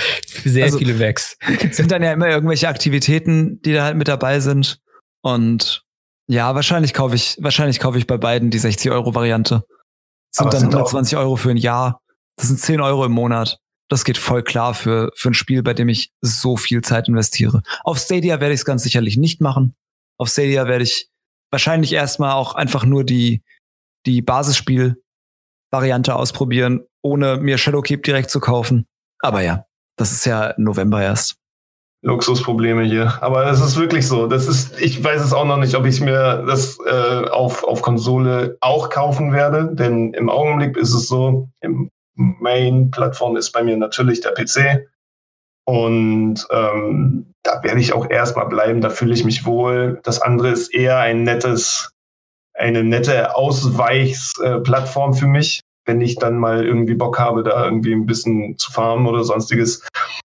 Sehr 0.44 0.64
also, 0.64 0.78
viele 0.78 0.98
Wex. 0.98 1.36
sind 1.70 1.90
dann 1.92 2.02
ja 2.02 2.12
immer 2.12 2.28
irgendwelche 2.28 2.68
Aktivitäten, 2.68 3.60
die 3.62 3.74
da 3.74 3.84
halt 3.84 3.96
mit 3.96 4.08
dabei 4.08 4.40
sind. 4.40 4.80
Und 5.20 5.84
ja, 6.28 6.54
wahrscheinlich 6.54 6.94
kaufe 6.94 7.14
ich, 7.14 7.36
wahrscheinlich 7.40 7.78
kaufe 7.78 7.98
ich 7.98 8.06
bei 8.06 8.16
beiden 8.16 8.50
die 8.50 8.58
60 8.58 8.90
Euro 8.90 9.14
Variante. 9.14 9.64
Das 10.32 10.38
sind 10.38 10.48
Aber 10.48 10.50
dann 10.50 10.64
120 10.64 11.16
Euro 11.18 11.36
für 11.36 11.50
ein 11.50 11.56
Jahr. 11.56 12.00
Das 12.36 12.48
sind 12.48 12.58
10 12.58 12.80
Euro 12.80 13.04
im 13.04 13.12
Monat. 13.12 13.58
Das 13.88 14.04
geht 14.04 14.16
voll 14.16 14.42
klar 14.42 14.72
für, 14.72 15.10
für 15.14 15.30
ein 15.30 15.34
Spiel, 15.34 15.62
bei 15.62 15.74
dem 15.74 15.88
ich 15.88 16.12
so 16.22 16.56
viel 16.56 16.80
Zeit 16.82 17.08
investiere. 17.08 17.62
Auf 17.84 17.98
Stadia 17.98 18.40
werde 18.40 18.54
ich 18.54 18.60
es 18.60 18.64
ganz 18.64 18.82
sicherlich 18.82 19.18
nicht 19.18 19.42
machen. 19.42 19.74
Auf 20.18 20.30
Stadia 20.30 20.66
werde 20.66 20.84
ich 20.84 21.10
wahrscheinlich 21.50 21.92
erstmal 21.92 22.32
auch 22.32 22.54
einfach 22.54 22.86
nur 22.86 23.04
die, 23.04 23.42
die 24.06 24.22
Basisspiel-Variante 24.22 26.14
ausprobieren, 26.14 26.86
ohne 27.02 27.36
mir 27.36 27.58
Shadowkeep 27.58 28.02
direkt 28.02 28.30
zu 28.30 28.40
kaufen. 28.40 28.86
Aber 29.20 29.42
ja, 29.42 29.66
das 29.96 30.12
ist 30.12 30.24
ja 30.24 30.54
November 30.56 31.02
erst. 31.02 31.36
Luxusprobleme 32.02 32.82
hier. 32.82 33.22
Aber 33.22 33.46
es 33.46 33.60
ist 33.60 33.78
wirklich 33.78 34.06
so. 34.06 34.26
Das 34.26 34.48
ist, 34.48 34.80
ich 34.80 35.02
weiß 35.02 35.22
es 35.22 35.32
auch 35.32 35.44
noch 35.44 35.58
nicht, 35.58 35.74
ob 35.74 35.86
ich 35.86 36.00
mir 36.00 36.44
das 36.46 36.78
äh, 36.86 37.28
auf, 37.28 37.64
auf 37.64 37.82
Konsole 37.82 38.56
auch 38.60 38.90
kaufen 38.90 39.32
werde. 39.32 39.74
Denn 39.74 40.12
im 40.14 40.28
Augenblick 40.28 40.76
ist 40.76 40.94
es 40.94 41.08
so, 41.08 41.48
im 41.60 41.88
Main-Plattform 42.14 43.36
ist 43.36 43.52
bei 43.52 43.62
mir 43.62 43.76
natürlich 43.76 44.20
der 44.20 44.32
PC. 44.32 44.88
Und 45.64 46.46
ähm, 46.50 47.32
da 47.44 47.62
werde 47.62 47.80
ich 47.80 47.92
auch 47.92 48.10
erstmal 48.10 48.48
bleiben, 48.48 48.80
da 48.80 48.90
fühle 48.90 49.14
ich 49.14 49.24
mich 49.24 49.46
wohl. 49.46 50.00
Das 50.02 50.20
andere 50.20 50.48
ist 50.48 50.74
eher 50.74 50.98
ein 50.98 51.22
nettes 51.22 51.92
eine 52.54 52.84
nette 52.84 53.34
Ausweichsplattform 53.34 55.14
für 55.14 55.26
mich, 55.26 55.60
wenn 55.84 56.00
ich 56.00 56.16
dann 56.16 56.38
mal 56.38 56.64
irgendwie 56.64 56.94
Bock 56.94 57.18
habe, 57.18 57.42
da 57.42 57.64
irgendwie 57.64 57.92
ein 57.92 58.06
bisschen 58.06 58.56
zu 58.58 58.70
farmen 58.70 59.06
oder 59.06 59.24
sonstiges. 59.24 59.86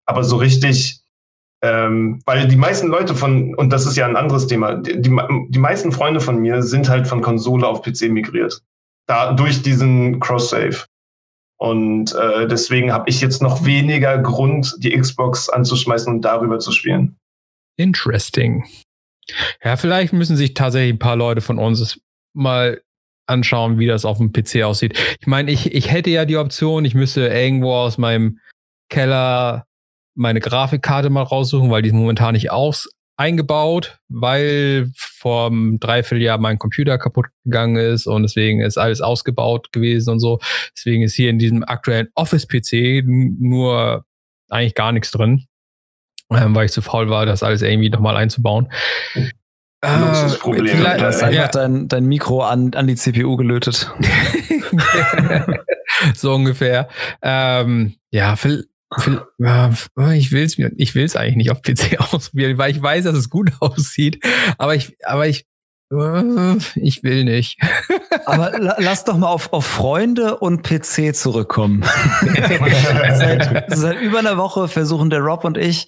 Aber 0.06 0.24
so 0.24 0.36
richtig, 0.36 1.00
ähm, 1.62 2.20
weil 2.26 2.46
die 2.48 2.56
meisten 2.56 2.88
Leute 2.88 3.14
von, 3.14 3.54
und 3.54 3.72
das 3.72 3.86
ist 3.86 3.96
ja 3.96 4.06
ein 4.06 4.16
anderes 4.16 4.46
Thema, 4.46 4.74
die, 4.74 5.00
die, 5.00 5.16
die 5.48 5.58
meisten 5.58 5.92
Freunde 5.92 6.20
von 6.20 6.38
mir 6.38 6.62
sind 6.62 6.88
halt 6.88 7.06
von 7.06 7.22
Konsole 7.22 7.66
auf 7.66 7.82
PC 7.82 8.10
migriert. 8.10 8.62
Da 9.06 9.32
durch 9.32 9.62
diesen 9.62 10.20
Cross-Save. 10.20 10.84
Und 11.58 12.14
äh, 12.14 12.46
deswegen 12.46 12.92
habe 12.92 13.08
ich 13.08 13.20
jetzt 13.20 13.40
noch 13.40 13.64
weniger 13.64 14.18
Grund, 14.18 14.74
die 14.78 14.96
Xbox 14.96 15.48
anzuschmeißen 15.48 16.12
und 16.12 16.22
darüber 16.22 16.58
zu 16.58 16.72
spielen. 16.72 17.16
Interesting. 17.78 18.64
Ja, 19.64 19.76
vielleicht 19.76 20.12
müssen 20.12 20.36
sich 20.36 20.54
tatsächlich 20.54 20.94
ein 20.94 20.98
paar 20.98 21.16
Leute 21.16 21.40
von 21.40 21.58
uns 21.58 21.98
mal 22.34 22.82
anschauen, 23.26 23.78
wie 23.78 23.86
das 23.86 24.04
auf 24.04 24.18
dem 24.18 24.32
PC 24.32 24.62
aussieht. 24.62 24.98
Ich 25.20 25.26
meine, 25.26 25.50
ich, 25.50 25.74
ich 25.74 25.90
hätte 25.90 26.10
ja 26.10 26.24
die 26.24 26.36
Option, 26.36 26.84
ich 26.84 26.94
müsste 26.94 27.26
irgendwo 27.26 27.72
aus 27.72 27.98
meinem 27.98 28.38
Keller 28.88 29.66
meine 30.16 30.40
Grafikkarte 30.40 31.10
mal 31.10 31.22
raussuchen, 31.22 31.70
weil 31.70 31.82
die 31.82 31.90
ist 31.90 31.94
momentan 31.94 32.34
nicht 32.34 32.50
aus 32.50 32.88
eingebaut, 33.16 33.98
weil 34.08 34.90
vor 34.94 35.46
einem 35.46 35.80
Dreivierteljahr 35.80 36.38
mein 36.38 36.58
Computer 36.58 36.98
kaputt 36.98 37.26
gegangen 37.44 37.76
ist 37.76 38.06
und 38.06 38.22
deswegen 38.22 38.60
ist 38.60 38.76
alles 38.76 39.00
ausgebaut 39.00 39.72
gewesen 39.72 40.10
und 40.10 40.20
so. 40.20 40.38
Deswegen 40.76 41.02
ist 41.02 41.14
hier 41.14 41.30
in 41.30 41.38
diesem 41.38 41.64
aktuellen 41.64 42.08
Office-PC 42.14 43.04
nur 43.06 44.04
eigentlich 44.50 44.74
gar 44.74 44.92
nichts 44.92 45.10
drin, 45.10 45.46
ähm, 46.30 46.54
weil 46.54 46.66
ich 46.66 46.72
zu 46.72 46.82
faul 46.82 47.08
war, 47.08 47.24
das 47.24 47.42
alles 47.42 47.62
irgendwie 47.62 47.90
nochmal 47.90 48.16
einzubauen. 48.16 48.68
Luxusproblem. 49.82 50.84
Äh, 50.84 50.98
du 50.98 51.04
hast 51.04 51.22
einfach 51.22 51.38
ja. 51.38 51.48
dein, 51.48 51.88
dein 51.88 52.06
Mikro 52.06 52.42
an, 52.42 52.74
an 52.74 52.86
die 52.86 52.96
CPU 52.96 53.36
gelötet. 53.36 53.90
so 56.14 56.34
ungefähr. 56.34 56.88
Ähm, 57.22 57.94
ja, 58.10 58.36
ich 60.14 60.32
will 60.32 60.44
es 60.44 60.58
ich 60.76 60.94
will 60.94 61.04
es 61.04 61.16
eigentlich 61.16 61.36
nicht 61.36 61.50
auf 61.50 61.62
PC 61.62 61.98
ausprobieren, 62.12 62.58
weil 62.58 62.70
ich 62.70 62.82
weiß, 62.82 63.04
dass 63.04 63.16
es 63.16 63.30
gut 63.30 63.52
aussieht. 63.60 64.24
Aber 64.58 64.74
ich, 64.74 64.96
aber 65.04 65.26
ich, 65.26 65.46
äh, 65.92 66.56
ich 66.76 67.02
will 67.02 67.24
nicht. 67.24 67.58
Aber 68.26 68.50
lass 68.58 69.04
doch 69.04 69.16
mal 69.16 69.28
auf, 69.28 69.52
auf 69.52 69.64
Freunde 69.64 70.38
und 70.38 70.64
PC 70.64 71.14
zurückkommen. 71.14 71.84
seit, 73.14 73.66
seit 73.68 74.00
über 74.00 74.18
einer 74.18 74.36
Woche 74.36 74.66
versuchen 74.66 75.10
der 75.10 75.20
Rob 75.20 75.44
und 75.44 75.56
ich 75.56 75.86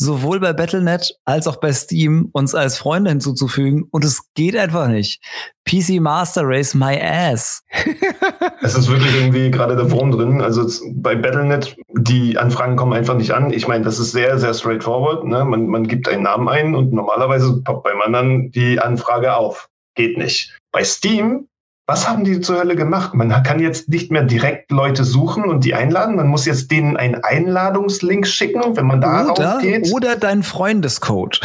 sowohl 0.00 0.40
bei 0.40 0.54
Battlenet 0.54 1.14
als 1.26 1.46
auch 1.46 1.56
bei 1.56 1.74
Steam 1.74 2.30
uns 2.32 2.54
als 2.54 2.78
Freunde 2.78 3.10
hinzuzufügen 3.10 3.84
und 3.90 4.02
es 4.02 4.32
geht 4.34 4.56
einfach 4.56 4.88
nicht. 4.88 5.22
PC 5.68 6.00
Master 6.00 6.40
Race 6.42 6.74
my 6.74 6.98
ass. 6.98 7.62
es 8.62 8.74
ist 8.74 8.88
wirklich 8.88 9.14
irgendwie 9.14 9.50
gerade 9.50 9.76
der 9.76 9.90
Wurm 9.90 10.10
drin. 10.10 10.40
Also 10.40 10.66
bei 10.94 11.14
Battlenet, 11.14 11.76
die 11.92 12.38
Anfragen 12.38 12.76
kommen 12.76 12.94
einfach 12.94 13.14
nicht 13.14 13.32
an. 13.32 13.52
Ich 13.52 13.68
meine, 13.68 13.84
das 13.84 13.98
ist 13.98 14.12
sehr, 14.12 14.38
sehr 14.38 14.54
straightforward. 14.54 15.26
Ne? 15.26 15.44
Man, 15.44 15.66
man 15.66 15.86
gibt 15.86 16.08
einen 16.08 16.22
Namen 16.22 16.48
ein 16.48 16.74
und 16.74 16.94
normalerweise 16.94 17.60
poppt 17.62 17.84
beim 17.84 18.00
anderen 18.00 18.50
die 18.52 18.80
Anfrage 18.80 19.36
auf. 19.36 19.68
Geht 19.96 20.16
nicht. 20.16 20.56
Bei 20.72 20.82
Steam 20.82 21.46
was 21.90 22.08
haben 22.08 22.22
die 22.22 22.40
zur 22.40 22.60
Hölle 22.60 22.76
gemacht? 22.76 23.14
Man 23.14 23.30
kann 23.42 23.58
jetzt 23.58 23.88
nicht 23.88 24.12
mehr 24.12 24.22
direkt 24.22 24.70
Leute 24.70 25.02
suchen 25.02 25.42
und 25.42 25.64
die 25.64 25.74
einladen. 25.74 26.14
Man 26.14 26.28
muss 26.28 26.46
jetzt 26.46 26.70
denen 26.70 26.96
einen 26.96 27.16
Einladungslink 27.16 28.28
schicken, 28.28 28.76
wenn 28.76 28.86
man 28.86 29.00
da 29.00 29.28
oder, 29.28 29.58
geht. 29.60 29.92
Oder 29.92 30.14
deinen 30.14 30.44
Freundescode. 30.44 31.40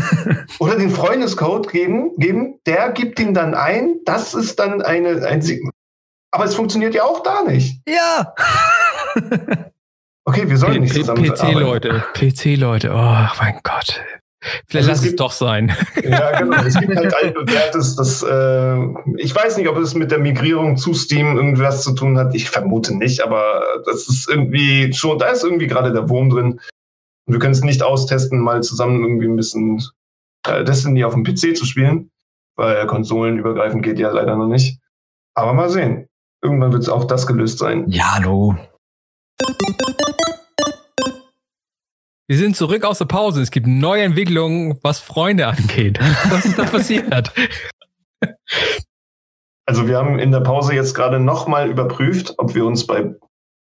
oder 0.58 0.76
den 0.76 0.90
Freundescode 0.90 1.70
geben, 1.70 2.10
geben. 2.16 2.58
Der 2.66 2.90
gibt 2.90 3.20
ihn 3.20 3.34
dann 3.34 3.54
ein. 3.54 3.94
Das 4.04 4.34
ist 4.34 4.58
dann 4.58 4.82
eine. 4.82 5.24
Ein, 5.24 5.70
aber 6.32 6.44
es 6.44 6.56
funktioniert 6.56 6.96
ja 6.96 7.04
auch 7.04 7.22
da 7.22 7.44
nicht. 7.44 7.80
Ja. 7.86 8.34
okay, 10.24 10.48
wir 10.48 10.56
sollen 10.56 10.82
nicht 10.82 10.94
zusammen 10.94 11.24
PC-Leute, 11.24 12.02
PC-Leute. 12.14 12.90
Oh 12.92 13.26
mein 13.40 13.60
Gott. 13.62 14.02
Vielleicht 14.66 14.88
also 14.88 14.90
lass 14.90 14.98
es, 15.00 15.06
gibt, 15.06 15.20
doch 15.20 15.32
sein. 15.32 15.72
Ja, 16.02 16.38
genau. 16.38 16.62
Es 16.64 16.78
gibt 16.78 16.96
halt 16.96 17.14
altbewährtes, 17.14 17.96
das, 17.96 18.22
äh, 18.22 18.78
ich 19.16 19.34
weiß 19.34 19.56
nicht, 19.56 19.68
ob 19.68 19.76
es 19.78 19.94
mit 19.94 20.10
der 20.10 20.18
Migrierung 20.18 20.76
zu 20.76 20.94
Steam 20.94 21.36
irgendwas 21.36 21.82
zu 21.82 21.94
tun 21.94 22.18
hat. 22.18 22.34
Ich 22.34 22.50
vermute 22.50 22.96
nicht, 22.96 23.22
aber 23.22 23.62
das 23.86 24.08
ist 24.08 24.28
irgendwie 24.28 24.92
schon, 24.92 25.18
da 25.18 25.28
ist 25.28 25.44
irgendwie 25.44 25.66
gerade 25.66 25.92
der 25.92 26.08
Wurm 26.08 26.30
drin. 26.30 26.60
Und 27.26 27.32
wir 27.32 27.38
können 27.38 27.54
es 27.54 27.62
nicht 27.62 27.82
austesten, 27.82 28.38
mal 28.38 28.62
zusammen 28.62 29.02
irgendwie 29.02 29.26
ein 29.26 29.36
bisschen 29.36 29.82
äh, 30.46 30.62
Destiny 30.64 31.04
auf 31.04 31.14
dem 31.14 31.24
PC 31.24 31.56
zu 31.56 31.64
spielen, 31.64 32.10
weil 32.56 32.86
konsolenübergreifend 32.86 33.82
geht 33.82 33.98
ja 33.98 34.10
leider 34.10 34.36
noch 34.36 34.48
nicht. 34.48 34.78
Aber 35.34 35.52
mal 35.52 35.70
sehen. 35.70 36.06
irgendwann 36.42 36.72
wird 36.72 36.88
auch 36.88 37.04
das 37.04 37.26
gelöst 37.26 37.58
sein. 37.58 37.88
Ja, 37.88 38.16
hallo. 38.16 38.56
Wir 42.26 42.38
sind 42.38 42.56
zurück 42.56 42.84
aus 42.84 42.98
der 42.98 43.04
Pause. 43.04 43.42
Es 43.42 43.50
gibt 43.50 43.66
neue 43.66 44.02
Entwicklungen, 44.02 44.78
was 44.82 44.98
Freunde 44.98 45.46
angeht. 45.46 45.98
Was 46.30 46.46
ist 46.46 46.58
da 46.58 46.64
passiert? 46.64 47.32
Also 49.66 49.86
wir 49.86 49.98
haben 49.98 50.18
in 50.18 50.30
der 50.30 50.40
Pause 50.40 50.74
jetzt 50.74 50.94
gerade 50.94 51.20
nochmal 51.20 51.68
überprüft, 51.68 52.34
ob 52.38 52.54
wir 52.54 52.64
uns 52.64 52.86
bei 52.86 53.14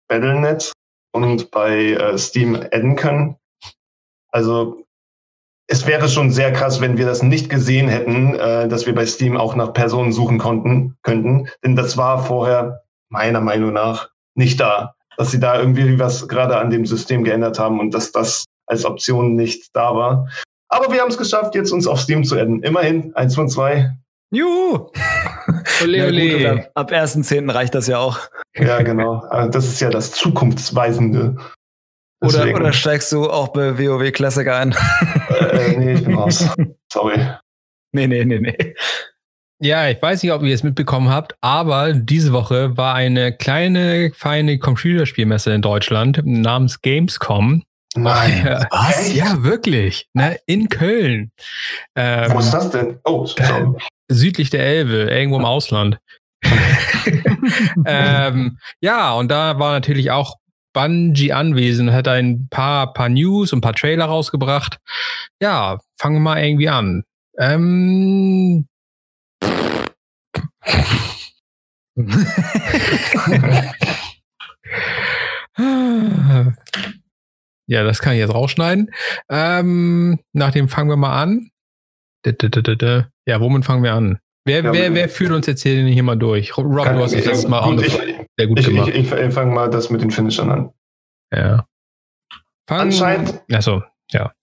Battlenet 0.08 0.72
und 1.12 1.52
bei 1.52 1.92
äh, 1.94 2.18
Steam 2.18 2.56
adden 2.56 2.96
können. 2.96 3.36
Also 4.32 4.84
es 5.68 5.86
wäre 5.86 6.10
schon 6.10 6.32
sehr 6.32 6.52
krass, 6.52 6.82
wenn 6.82 6.98
wir 6.98 7.06
das 7.06 7.22
nicht 7.22 7.50
gesehen 7.50 7.88
hätten, 7.88 8.34
äh, 8.34 8.68
dass 8.68 8.88
wir 8.88 8.96
bei 8.96 9.06
Steam 9.06 9.38
auch 9.38 9.56
nach 9.56 9.74
Personen 9.74 10.12
suchen 10.12 10.40
konnten, 10.40 10.98
könnten. 11.04 11.48
Denn 11.64 11.76
das 11.76 11.98
war 11.98 12.26
vorher 12.26 12.84
meiner 13.10 13.42
Meinung 13.42 13.74
nach 13.74 14.10
nicht 14.36 14.60
da. 14.60 14.96
Dass 15.18 15.32
sie 15.32 15.40
da 15.40 15.60
irgendwie 15.60 16.00
was 16.00 16.28
gerade 16.28 16.58
an 16.58 16.70
dem 16.70 16.86
System 16.86 17.24
geändert 17.24 17.60
haben 17.60 17.80
und 17.80 17.94
dass 17.94 18.12
das 18.12 18.46
als 18.68 18.86
Option 18.86 19.36
nicht 19.36 19.76
da 19.76 19.96
war. 19.96 20.28
Aber 20.70 20.94
wir 20.94 21.02
haben 21.02 21.10
es 21.10 21.18
geschafft, 21.18 21.56
jetzt 21.56 21.72
uns 21.72 21.88
auf 21.88 22.00
Steam 22.00 22.24
zu 22.24 22.36
adden. 22.36 22.62
Immerhin, 22.64 23.14
eins 23.16 23.36
von 23.36 23.50
zwei. 23.50 23.92
Juhu! 24.32 24.92
Ole, 25.84 26.08
ole. 26.08 26.56
Gut, 26.56 26.70
ab 26.76 26.92
1.10. 26.92 27.52
reicht 27.52 27.74
das 27.74 27.88
ja 27.88 27.98
auch. 27.98 28.20
Ja, 28.56 28.82
genau. 28.82 29.22
Also 29.30 29.50
das 29.50 29.66
ist 29.66 29.80
ja 29.80 29.90
das 29.90 30.12
Zukunftsweisende. 30.12 31.38
Oder, 32.22 32.54
oder 32.54 32.74
steigst 32.74 33.12
du 33.12 33.30
auch 33.30 33.50
bei 33.50 33.78
WoW 33.80 34.12
Classic 34.12 34.48
ein? 34.48 34.76
Äh, 35.30 35.78
nee, 35.78 35.94
ich 35.94 36.04
bin 36.04 36.16
raus. 36.16 36.46
Sorry. 36.92 37.18
Nee, 37.94 38.08
nee, 38.08 38.26
nee, 38.26 38.40
nee. 38.40 38.76
Ja, 39.62 39.90
ich 39.90 40.02
weiß 40.02 40.24
nicht, 40.24 40.32
ob 40.32 40.42
ihr 40.44 40.56
es 40.56 40.64
mitbekommen 40.64 41.10
habt, 41.10 41.36
aber 41.42 41.92
diese 41.92 42.32
Woche 42.32 42.78
war 42.78 42.96
eine 42.96 43.36
kleine, 43.36 44.12
feine 44.16 44.58
Computerspielmesse 44.58 45.52
in 45.52 45.62
Deutschland 45.62 46.22
namens 46.24 46.82
Gamescom. 46.82 47.64
Nein. 47.96 48.66
Was? 48.72 49.14
Ja, 49.14 49.44
wirklich. 49.44 50.08
Ne? 50.14 50.38
In 50.46 50.70
Köln. 50.70 51.32
Ähm, 51.96 52.32
Wo 52.32 52.40
ist 52.40 52.52
das 52.52 52.70
denn? 52.70 53.00
Oh, 53.04 53.26
sorry. 53.26 53.76
Südlich 54.08 54.50
der 54.50 54.66
Elbe, 54.66 55.12
irgendwo 55.12 55.38
im 55.38 55.46
Ausland. 55.46 56.00
ähm, 57.86 58.58
ja, 58.80 59.12
und 59.14 59.30
da 59.30 59.60
war 59.60 59.74
natürlich 59.74 60.10
auch 60.12 60.38
Bungie 60.72 61.34
anwesend, 61.34 61.92
hat 61.92 62.08
ein 62.08 62.48
paar, 62.50 62.94
paar 62.94 63.10
News 63.10 63.52
und 63.52 63.60
ein 63.60 63.62
paar 63.62 63.76
Trailer 63.76 64.06
rausgebracht. 64.06 64.78
Ja, 65.42 65.80
fangen 65.98 66.16
wir 66.16 66.22
mal 66.22 66.42
irgendwie 66.42 66.70
an. 66.70 67.04
Ähm, 67.38 68.69
ja, 77.68 77.84
das 77.84 78.00
kann 78.00 78.14
ich 78.14 78.20
jetzt 78.20 78.34
rausschneiden. 78.34 78.92
Ähm, 79.30 80.20
nachdem 80.34 80.70
fangen 80.70 80.90
wir 80.90 80.98
mal 80.98 81.22
an. 81.22 81.52
Ja, 82.26 83.40
womit 83.40 83.66
fangen 83.66 83.84
wir 83.84 83.94
an? 83.94 84.20
Wer, 84.46 84.64
ja, 84.64 84.74
wer, 84.74 84.94
wer 84.96 85.10
führt 85.10 85.32
uns 85.32 85.46
jetzt 85.46 85.64
hier, 85.64 85.86
hier 85.86 86.04
mal 86.04 86.16
durch? 86.18 86.58
Rob, 86.58 86.66
du 86.66 87.04
hast 87.04 87.14
es 87.14 87.26
letztes 87.26 87.48
Mal 87.48 87.62
gut, 87.64 87.86
ich, 87.86 87.94
sehr 87.94 88.48
gut 88.48 88.60
ich, 88.60 88.66
gemacht. 88.66 88.90
Ich, 88.90 89.12
ich, 89.12 89.34
fange 89.34 89.54
mal 89.54 89.70
das 89.70 89.90
mit 89.90 90.02
den 90.02 90.12
Finishern 90.12 90.50
an. 90.50 90.74
Ja. 91.34 91.68
Fang, 92.68 92.80
Anscheinend. 92.82 93.42
Achso, 93.52 93.84
ja. 94.12 94.34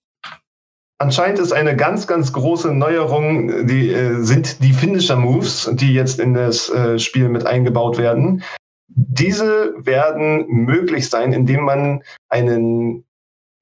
Anscheinend 0.98 1.38
ist 1.38 1.52
eine 1.52 1.76
ganz, 1.76 2.06
ganz 2.06 2.32
große 2.32 2.72
Neuerung, 2.72 3.66
die 3.66 3.92
äh, 3.92 4.22
sind 4.22 4.62
die 4.62 4.72
Finisher-Moves, 4.72 5.70
die 5.74 5.92
jetzt 5.92 6.18
in 6.18 6.32
das 6.32 6.70
äh, 6.70 6.98
Spiel 6.98 7.28
mit 7.28 7.44
eingebaut 7.44 7.98
werden. 7.98 8.42
Diese 8.88 9.74
werden 9.76 10.46
möglich 10.48 11.10
sein, 11.10 11.34
indem 11.34 11.64
man 11.64 12.02
einen 12.30 13.04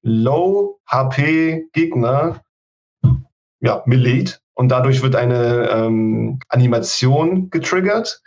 Low-HP-Gegner 0.02 1.20
ja, 3.60 3.82
meleet 3.86 4.40
und 4.54 4.68
dadurch 4.68 5.02
wird 5.02 5.16
eine 5.16 5.68
ähm, 5.70 6.38
Animation 6.48 7.50
getriggert, 7.50 8.22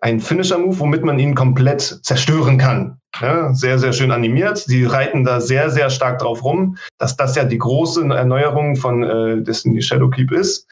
ein 0.00 0.20
Finisher-Move, 0.20 0.78
womit 0.78 1.04
man 1.04 1.18
ihn 1.18 1.34
komplett 1.34 1.80
zerstören 2.02 2.58
kann. 2.58 2.98
Ja, 3.20 3.52
sehr, 3.52 3.78
sehr 3.78 3.92
schön 3.92 4.12
animiert. 4.12 4.68
Die 4.68 4.84
reiten 4.84 5.24
da 5.24 5.40
sehr, 5.40 5.70
sehr 5.70 5.90
stark 5.90 6.20
drauf 6.20 6.42
rum, 6.44 6.76
dass 6.98 7.16
das 7.16 7.36
ja 7.36 7.44
die 7.44 7.58
große 7.58 8.06
Erneuerung 8.08 8.76
von 8.76 9.02
äh, 9.02 9.42
Destiny 9.42 9.82
Shadowkeep 9.82 10.32
ist. 10.32 10.68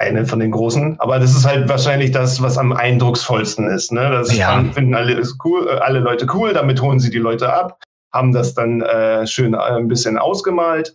Eine 0.00 0.26
von 0.26 0.38
den 0.38 0.50
großen. 0.50 1.00
Aber 1.00 1.18
das 1.18 1.34
ist 1.34 1.46
halt 1.46 1.68
wahrscheinlich 1.68 2.12
das, 2.12 2.42
was 2.42 2.58
am 2.58 2.72
eindrucksvollsten 2.72 3.66
ist. 3.68 3.90
Ne? 3.90 4.10
Das 4.10 4.36
ja. 4.36 4.62
finden 4.72 4.94
alle, 4.94 5.20
cool, 5.44 5.68
äh, 5.68 5.78
alle 5.78 6.00
Leute 6.00 6.26
cool, 6.34 6.52
damit 6.52 6.82
holen 6.82 7.00
sie 7.00 7.10
die 7.10 7.18
Leute 7.18 7.52
ab, 7.52 7.80
haben 8.12 8.32
das 8.32 8.54
dann 8.54 8.82
äh, 8.82 9.26
schön 9.26 9.54
äh, 9.54 9.58
ein 9.58 9.88
bisschen 9.88 10.18
ausgemalt. 10.18 10.94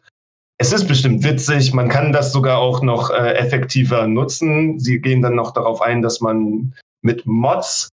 Es 0.59 0.71
ist 0.71 0.87
bestimmt 0.87 1.23
witzig, 1.23 1.73
man 1.73 1.89
kann 1.89 2.13
das 2.13 2.31
sogar 2.31 2.59
auch 2.59 2.81
noch 2.81 3.09
äh, 3.09 3.33
effektiver 3.33 4.07
nutzen. 4.07 4.79
Sie 4.79 4.99
gehen 4.99 5.21
dann 5.21 5.35
noch 5.35 5.51
darauf 5.51 5.81
ein, 5.81 6.01
dass 6.01 6.21
man 6.21 6.73
mit 7.03 7.25
Mods 7.25 7.89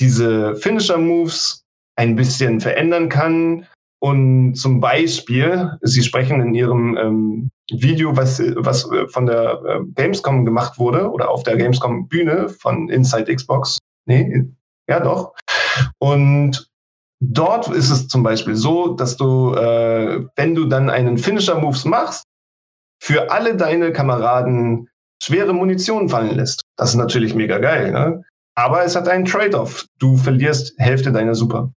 diese 0.00 0.56
Finisher-Moves 0.56 1.62
ein 1.96 2.16
bisschen 2.16 2.60
verändern 2.60 3.08
kann. 3.08 3.66
Und 4.00 4.54
zum 4.54 4.80
Beispiel, 4.80 5.78
Sie 5.82 6.02
sprechen 6.02 6.40
in 6.40 6.54
Ihrem 6.54 6.96
ähm, 6.96 7.50
Video, 7.70 8.16
was, 8.16 8.40
was 8.56 8.90
äh, 8.90 9.06
von 9.08 9.26
der 9.26 9.62
äh, 9.64 9.80
Gamescom 9.94 10.44
gemacht 10.44 10.78
wurde 10.78 11.08
oder 11.10 11.30
auf 11.30 11.44
der 11.44 11.56
Gamescom-Bühne 11.56 12.48
von 12.48 12.88
Inside 12.88 13.32
Xbox. 13.32 13.78
Nee, 14.06 14.44
ja 14.88 14.98
doch. 14.98 15.34
Und 15.98 16.68
dort 17.20 17.68
ist 17.68 17.90
es 17.90 18.08
zum 18.08 18.24
Beispiel 18.24 18.56
so, 18.56 18.94
dass 18.94 19.16
du, 19.16 19.54
äh, 19.54 20.26
wenn 20.34 20.54
du 20.56 20.64
dann 20.64 20.90
einen 20.90 21.18
Finisher-Moves 21.18 21.84
machst, 21.84 22.24
für 23.00 23.30
alle 23.30 23.56
deine 23.56 23.92
Kameraden 23.92 24.88
schwere 25.22 25.52
Munition 25.52 26.08
fallen 26.08 26.36
lässt. 26.36 26.62
Das 26.76 26.90
ist 26.90 26.96
natürlich 26.96 27.34
mega 27.34 27.58
geil. 27.58 27.92
Ne? 27.92 28.24
Aber 28.54 28.84
es 28.84 28.94
hat 28.96 29.08
einen 29.08 29.24
Trade-off. 29.24 29.86
Du 29.98 30.16
verlierst 30.16 30.74
Hälfte 30.78 31.12
deiner 31.12 31.34
Super. 31.34 31.72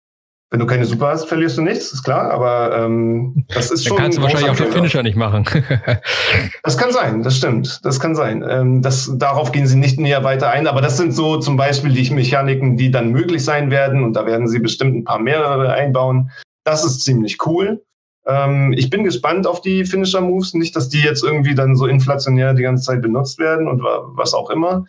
Wenn 0.52 0.60
du 0.60 0.68
keine 0.68 0.86
Super 0.86 1.08
hast, 1.08 1.26
verlierst 1.26 1.58
du 1.58 1.64
nichts, 1.64 1.92
ist 1.92 2.04
klar, 2.04 2.30
aber 2.32 2.78
ähm, 2.78 3.46
das 3.50 3.72
ist 3.72 3.86
schon. 3.86 3.98
Dann 3.98 4.06
kannst 4.06 4.18
du 4.20 4.22
wahrscheinlich 4.22 4.52
auch 4.52 4.56
den 4.56 4.72
Finisher 4.72 5.02
nicht 5.02 5.18
machen. 5.18 5.44
das 6.64 6.78
kann 6.78 6.92
sein, 6.92 7.24
das 7.24 7.38
stimmt. 7.38 7.80
Das 7.84 8.00
kann 8.00 8.16
sein. 8.16 8.46
Ähm, 8.48 8.82
das, 8.82 9.12
darauf 9.16 9.52
gehen 9.52 9.66
sie 9.66 9.76
nicht 9.76 10.00
näher 10.00 10.24
weiter 10.24 10.52
ein, 10.52 10.68
aber 10.68 10.82
das 10.82 10.98
sind 10.98 11.14
so 11.14 11.40
zum 11.40 11.58
Beispiel 11.58 11.92
die 11.92 12.10
Mechaniken, 12.12 12.78
die 12.78 12.92
dann 12.92 13.12
möglich 13.12 13.44
sein 13.44 13.72
werden 13.72 14.04
und 14.04 14.14
da 14.14 14.28
werden 14.28 14.48
sie 14.48 14.60
bestimmt 14.60 14.96
ein 14.96 15.04
paar 15.04 15.20
mehrere 15.20 15.74
einbauen. 15.74 16.30
Das 16.64 16.86
ist 16.86 17.04
ziemlich 17.04 17.38
cool. 17.46 17.84
Ähm, 18.28 18.72
ich 18.78 18.90
bin 18.90 19.04
gespannt 19.04 19.48
auf 19.48 19.62
die 19.62 19.84
Finisher-Moves. 19.84 20.54
Nicht, 20.54 20.76
dass 20.76 20.90
die 20.90 21.02
jetzt 21.02 21.24
irgendwie 21.24 21.56
dann 21.56 21.76
so 21.76 21.88
inflationär 21.88 22.54
die 22.54 22.64
ganze 22.64 22.84
Zeit 22.84 23.02
benutzt 23.02 23.40
werden 23.40 23.68
und 23.68 23.82
was 23.82 24.34
auch 24.34 24.50
immer. 24.52 24.86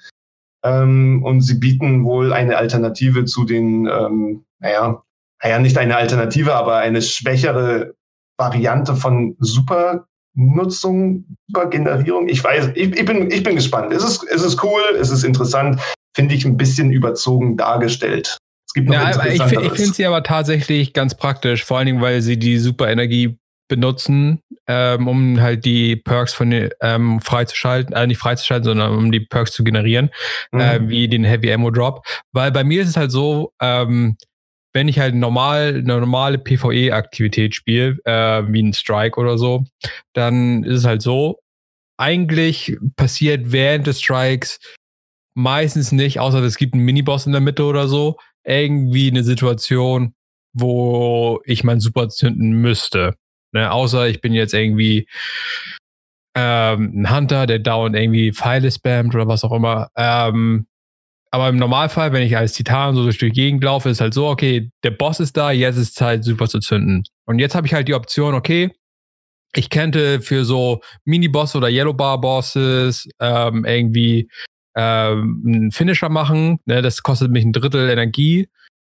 Ähm, 0.65 1.23
und 1.23 1.41
sie 1.43 1.55
bieten 1.55 2.05
wohl 2.05 2.33
eine 2.33 2.57
Alternative 2.57 3.25
zu 3.25 3.45
den, 3.45 3.87
ähm, 3.87 4.45
naja, 4.59 5.03
naja, 5.43 5.59
nicht 5.59 5.79
eine 5.79 5.97
Alternative, 5.97 6.55
aber 6.55 6.79
eine 6.79 7.03
schwächere 7.03 7.95
Variante 8.39 8.97
von 8.97 9.37
Supernutzung, 9.39 11.25
Supergenerierung. 11.49 12.29
Ich 12.29 12.43
weiß, 12.43 12.71
ich, 12.75 12.99
ich, 12.99 13.05
bin, 13.05 13.31
ich 13.31 13.43
bin 13.43 13.57
gespannt. 13.57 13.93
Es 13.93 14.03
ist, 14.03 14.25
es 14.25 14.43
ist 14.43 14.63
cool, 14.63 14.83
es 14.99 15.11
ist 15.11 15.25
interessant, 15.25 15.81
finde 16.15 16.35
ich 16.35 16.45
ein 16.45 16.57
bisschen 16.57 16.91
überzogen 16.91 17.57
dargestellt. 17.57 18.39
Es 18.67 18.75
gibt 18.75 18.89
noch 18.89 18.95
ja, 18.95 19.27
ich, 19.27 19.41
ich 19.41 19.73
finde 19.73 19.95
sie 19.95 20.07
aber 20.07 20.23
tatsächlich 20.23 20.93
ganz 20.93 21.17
praktisch, 21.17 21.65
vor 21.65 21.79
allen 21.79 21.87
Dingen, 21.87 22.01
weil 22.01 22.23
sie 22.23 22.39
die 22.39 22.59
Superenergie 22.59 23.39
benutzen, 23.69 24.43
ähm, 24.67 25.09
um 25.09 25.41
halt 25.41 25.65
die 25.65 25.97
Perks 25.97 26.33
von 26.33 26.51
den, 26.51 26.71
ähm, 26.81 27.21
freizuschalten, 27.21 27.95
äh, 27.95 28.07
nicht 28.07 28.19
freizuschalten, 28.19 28.65
sondern 28.65 28.95
um 28.97 29.13
die 29.13 29.21
Perks 29.21 29.53
zu 29.53 29.65
generieren, 29.65 30.11
mhm. 30.53 30.61
äh, 30.61 30.89
wie 30.89 31.09
den 31.09 31.25
Heavy 31.25 31.53
Ammo 31.53 31.71
Drop. 31.71 32.05
Weil 32.33 32.53
bei 32.53 32.65
mir 32.65 32.83
ist 32.83 32.91
es 32.91 32.97
halt 32.97 33.11
so, 33.11 33.53
ähm, 33.61 34.17
wenn 34.73 34.89
ich 34.89 34.99
halt 34.99 35.15
normal, 35.15 35.69
eine 35.77 36.01
normale 36.01 36.39
PvE-Aktivität 36.39 37.55
spiele, 37.55 37.97
äh, 38.05 38.43
wie 38.49 38.63
ein 38.63 38.73
Strike 38.75 39.19
oder 39.19 39.39
so, 39.39 39.65
dann 40.13 40.65
ist 40.65 40.81
es 40.81 40.85
halt 40.85 41.03
so, 41.03 41.39
eigentlich 41.99 42.77
passiert 42.95 43.53
während 43.53 43.87
des 43.87 44.01
Strikes 44.01 44.61
meistens 45.35 45.93
nicht, 45.93 46.21
außer 46.21 46.43
es 46.43 46.57
gibt 46.57 46.75
einen 46.75 46.85
Miniboss 46.85 47.27
in 47.27 47.33
der 47.33 47.41
Mitte 47.41 47.65
oder 47.65 47.89
so, 47.89 48.17
irgendwie 48.45 49.11
eine 49.11 49.25
Situation, 49.25 50.15
wo 50.53 51.41
ich 51.45 51.65
mein 51.65 51.81
Super 51.81 52.09
zünden 52.09 52.53
müsste. 52.53 53.15
Ne? 53.57 53.73
Außer 53.73 54.07
ich 54.09 54.21
bin 54.21 54.33
jetzt 54.33 54.55
irgendwie 54.55 55.09
ähm, 56.37 56.93
ein 56.95 57.15
Hunter, 57.15 57.47
der 57.47 57.59
dauernd 57.59 57.97
irgendwie 57.97 58.33
Pfeile 58.33 58.71
spammt 58.71 59.15
oder 59.15 59.27
was 59.27 59.43
auch 59.43 59.53
immer. 59.53 59.89
Ähm, 59.97 60.67
aber 61.31 61.49
im 61.49 61.57
Normalfall, 61.57 62.13
wenn 62.13 62.23
ich 62.23 62.37
als 62.37 62.53
Titan 62.53 62.95
so 62.95 63.03
durch 63.03 63.19
die 63.19 63.31
Gegend 63.31 63.65
laufe, 63.65 63.89
ist 63.89 64.01
halt 64.01 64.15
so, 64.15 64.29
okay, 64.29 64.71
der 64.85 64.91
Boss 64.91 65.21
ist 65.21 65.37
da, 65.37 65.51
jetzt 65.51 65.77
ist 65.77 65.95
Zeit, 65.95 66.25
super 66.25 66.49
zu 66.49 66.61
zünden. 66.61 67.05
Und 67.25 67.39
jetzt 67.39 67.55
habe 67.55 67.67
ich 67.67 67.75
halt 67.75 67.89
die 67.89 67.95
Option, 67.95 68.35
okay, 68.35 68.71
ich 69.55 69.71
könnte 69.71 70.21
für 70.21 70.45
so 70.45 70.81
Mini-Boss 71.05 71.57
oder 71.57 71.69
Yellow 71.69 71.95
Bar 71.95 72.21
Bosses 72.21 73.09
ähm, 73.21 73.65
irgendwie 73.65 74.29
äh, 74.75 74.81
einen 74.81 75.73
Finisher 75.73 76.11
machen. 76.11 76.61
Ne? 76.67 76.83
Das 76.83 77.03
kostet 77.03 77.31
mich 77.31 77.45
ein 77.45 77.53
Drittel 77.53 77.89
Energie 77.89 78.49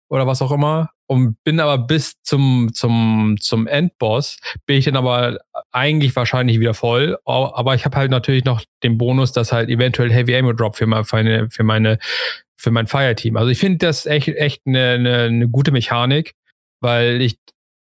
oder 0.10 0.27
was 0.27 0.41
auch 0.41 0.51
immer. 0.51 0.89
Und 1.10 1.41
bin 1.43 1.60
aber 1.62 1.78
bis 1.78 2.22
zum, 2.24 2.72
zum, 2.74 3.38
zum 3.39 3.65
Endboss, 3.65 4.38
bin 4.65 4.78
ich 4.78 4.86
dann 4.86 4.98
aber 4.98 5.38
eigentlich 5.72 6.15
wahrscheinlich 6.15 6.60
wieder 6.60 6.74
voll. 6.74 7.17
Aber 7.26 7.76
ich 7.76 7.86
habe 7.86 7.96
halt 7.96 8.12
natürlich 8.12 8.43
noch 8.43 8.62
den 8.84 8.98
Bonus, 8.98 9.32
dass 9.32 9.54
halt 9.54 9.70
eventuell 9.70 10.12
Heavy 10.12 10.36
Ammo 10.36 10.52
Drop 10.52 10.76
für 10.76 10.86
meine, 10.86 11.50
für 11.50 11.63
meine, 11.63 11.98
für 12.58 12.72
mein 12.72 12.88
Fireteam. 12.88 13.38
Also 13.38 13.50
ich 13.50 13.60
finde 13.60 13.80
das 13.80 14.06
echt, 14.06 14.28
echt 14.28 14.63
eine, 14.65 14.91
eine, 14.91 15.17
eine 15.24 15.48
gute 15.48 15.72
Mechanik, 15.72 16.34
weil 16.82 17.22
ich, 17.22 17.38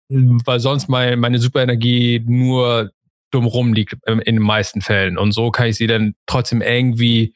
weil 0.08 0.60
sonst 0.60 0.88
mein, 0.88 1.18
meine 1.20 1.38
Superenergie 1.38 2.22
nur 2.26 2.92
dumm 3.30 3.46
rumliegt 3.46 3.96
in 4.06 4.20
den 4.20 4.38
meisten 4.38 4.80
Fällen. 4.80 5.18
Und 5.18 5.32
so 5.32 5.50
kann 5.50 5.66
ich 5.66 5.76
sie 5.76 5.86
dann 5.86 6.14
trotzdem 6.26 6.62
irgendwie 6.62 7.34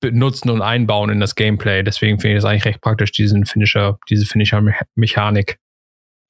benutzen 0.00 0.50
und 0.50 0.62
einbauen 0.62 1.10
in 1.10 1.20
das 1.20 1.34
Gameplay. 1.34 1.82
Deswegen 1.82 2.18
finde 2.18 2.36
ich 2.36 2.42
das 2.42 2.50
eigentlich 2.50 2.64
recht 2.64 2.80
praktisch, 2.80 3.12
diesen 3.12 3.46
Finisher, 3.46 3.98
diese 4.08 4.26
Finisher-Mechanik. 4.26 5.58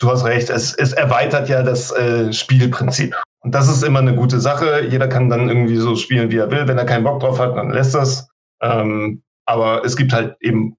Du 0.01 0.11
hast 0.11 0.25
recht, 0.25 0.49
es, 0.49 0.75
es 0.75 0.93
erweitert 0.93 1.49
ja 1.49 1.63
das 1.63 1.91
äh, 1.91 2.33
Spielprinzip. 2.33 3.17
Und 3.41 3.55
das 3.55 3.69
ist 3.69 3.83
immer 3.83 3.99
eine 3.99 4.15
gute 4.15 4.41
Sache. 4.41 4.87
Jeder 4.89 5.09
kann 5.09 5.29
dann 5.29 5.49
irgendwie 5.49 5.77
so 5.77 5.97
spielen, 5.97 6.31
wie 6.31 6.39
er 6.39 6.51
will. 6.51 6.69
Wenn 6.69 6.79
er 6.79 6.87
keinen 6.87 7.05
Bock 7.05 7.21
drauf 7.21 7.39
hat, 7.39 7.57
dann 7.57 7.71
lässt 7.71 7.95
das. 7.95 8.29
Ähm, 8.63 9.23
aber 9.47 9.85
es 9.85 9.97
gibt 9.97 10.13
halt 10.13 10.37
eben 10.41 10.77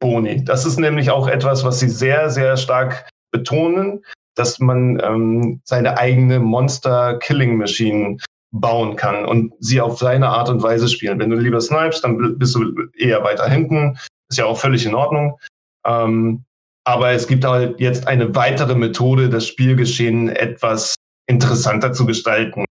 Boni. 0.00 0.44
Das 0.44 0.64
ist 0.64 0.78
nämlich 0.78 1.10
auch 1.10 1.28
etwas, 1.28 1.64
was 1.64 1.80
sie 1.80 1.88
sehr, 1.88 2.30
sehr 2.30 2.56
stark 2.56 3.08
betonen, 3.32 4.04
dass 4.34 4.58
man 4.58 5.00
ähm, 5.02 5.60
seine 5.64 5.98
eigene 5.98 6.38
Monster-Killing-Machine 6.38 8.18
bauen 8.60 8.96
kann 8.96 9.24
und 9.24 9.52
sie 9.60 9.80
auf 9.80 9.98
seine 9.98 10.28
Art 10.28 10.48
und 10.48 10.62
Weise 10.62 10.88
spielen. 10.88 11.18
Wenn 11.18 11.30
du 11.30 11.36
lieber 11.36 11.60
snipest, 11.60 12.04
dann 12.04 12.38
bist 12.38 12.54
du 12.54 12.72
eher 12.96 13.22
weiter 13.24 13.48
hinten. 13.48 13.98
Ist 14.28 14.38
ja 14.38 14.46
auch 14.46 14.58
völlig 14.58 14.86
in 14.86 14.94
Ordnung. 14.94 15.38
Ähm, 15.86 16.44
aber 16.84 17.10
es 17.10 17.26
gibt 17.26 17.44
halt 17.44 17.80
jetzt 17.80 18.06
eine 18.06 18.34
weitere 18.34 18.74
Methode, 18.74 19.28
das 19.28 19.46
Spielgeschehen 19.46 20.28
etwas 20.28 20.94
interessanter 21.26 21.92
zu 21.92 22.06
gestalten. 22.06 22.64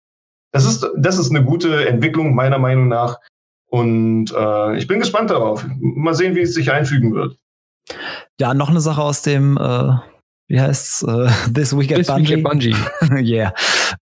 Das 0.53 0.65
ist, 0.65 0.87
das 0.97 1.17
ist 1.17 1.31
eine 1.31 1.43
gute 1.43 1.87
Entwicklung 1.87 2.33
meiner 2.33 2.57
Meinung 2.57 2.87
nach. 2.87 3.19
Und 3.69 4.31
äh, 4.31 4.77
ich 4.77 4.87
bin 4.87 4.99
gespannt 4.99 5.29
darauf. 5.29 5.65
Mal 5.79 6.13
sehen, 6.13 6.35
wie 6.35 6.41
es 6.41 6.53
sich 6.53 6.71
einfügen 6.71 7.13
wird. 7.13 7.37
Ja, 8.39 8.53
noch 8.53 8.69
eine 8.69 8.79
Sache 8.79 9.01
aus 9.01 9.21
dem, 9.21 9.57
äh, 9.57 9.97
wie 10.47 10.61
heißt's, 10.61 11.03
äh, 11.03 11.29
This 11.53 11.77
Week 11.77 11.91
at 11.91 11.97
This 11.97 12.07
Bungie. 12.07 12.37
Week 12.37 12.45
at 12.45 12.51
Bungie. 12.51 12.75
yeah. 13.21 13.53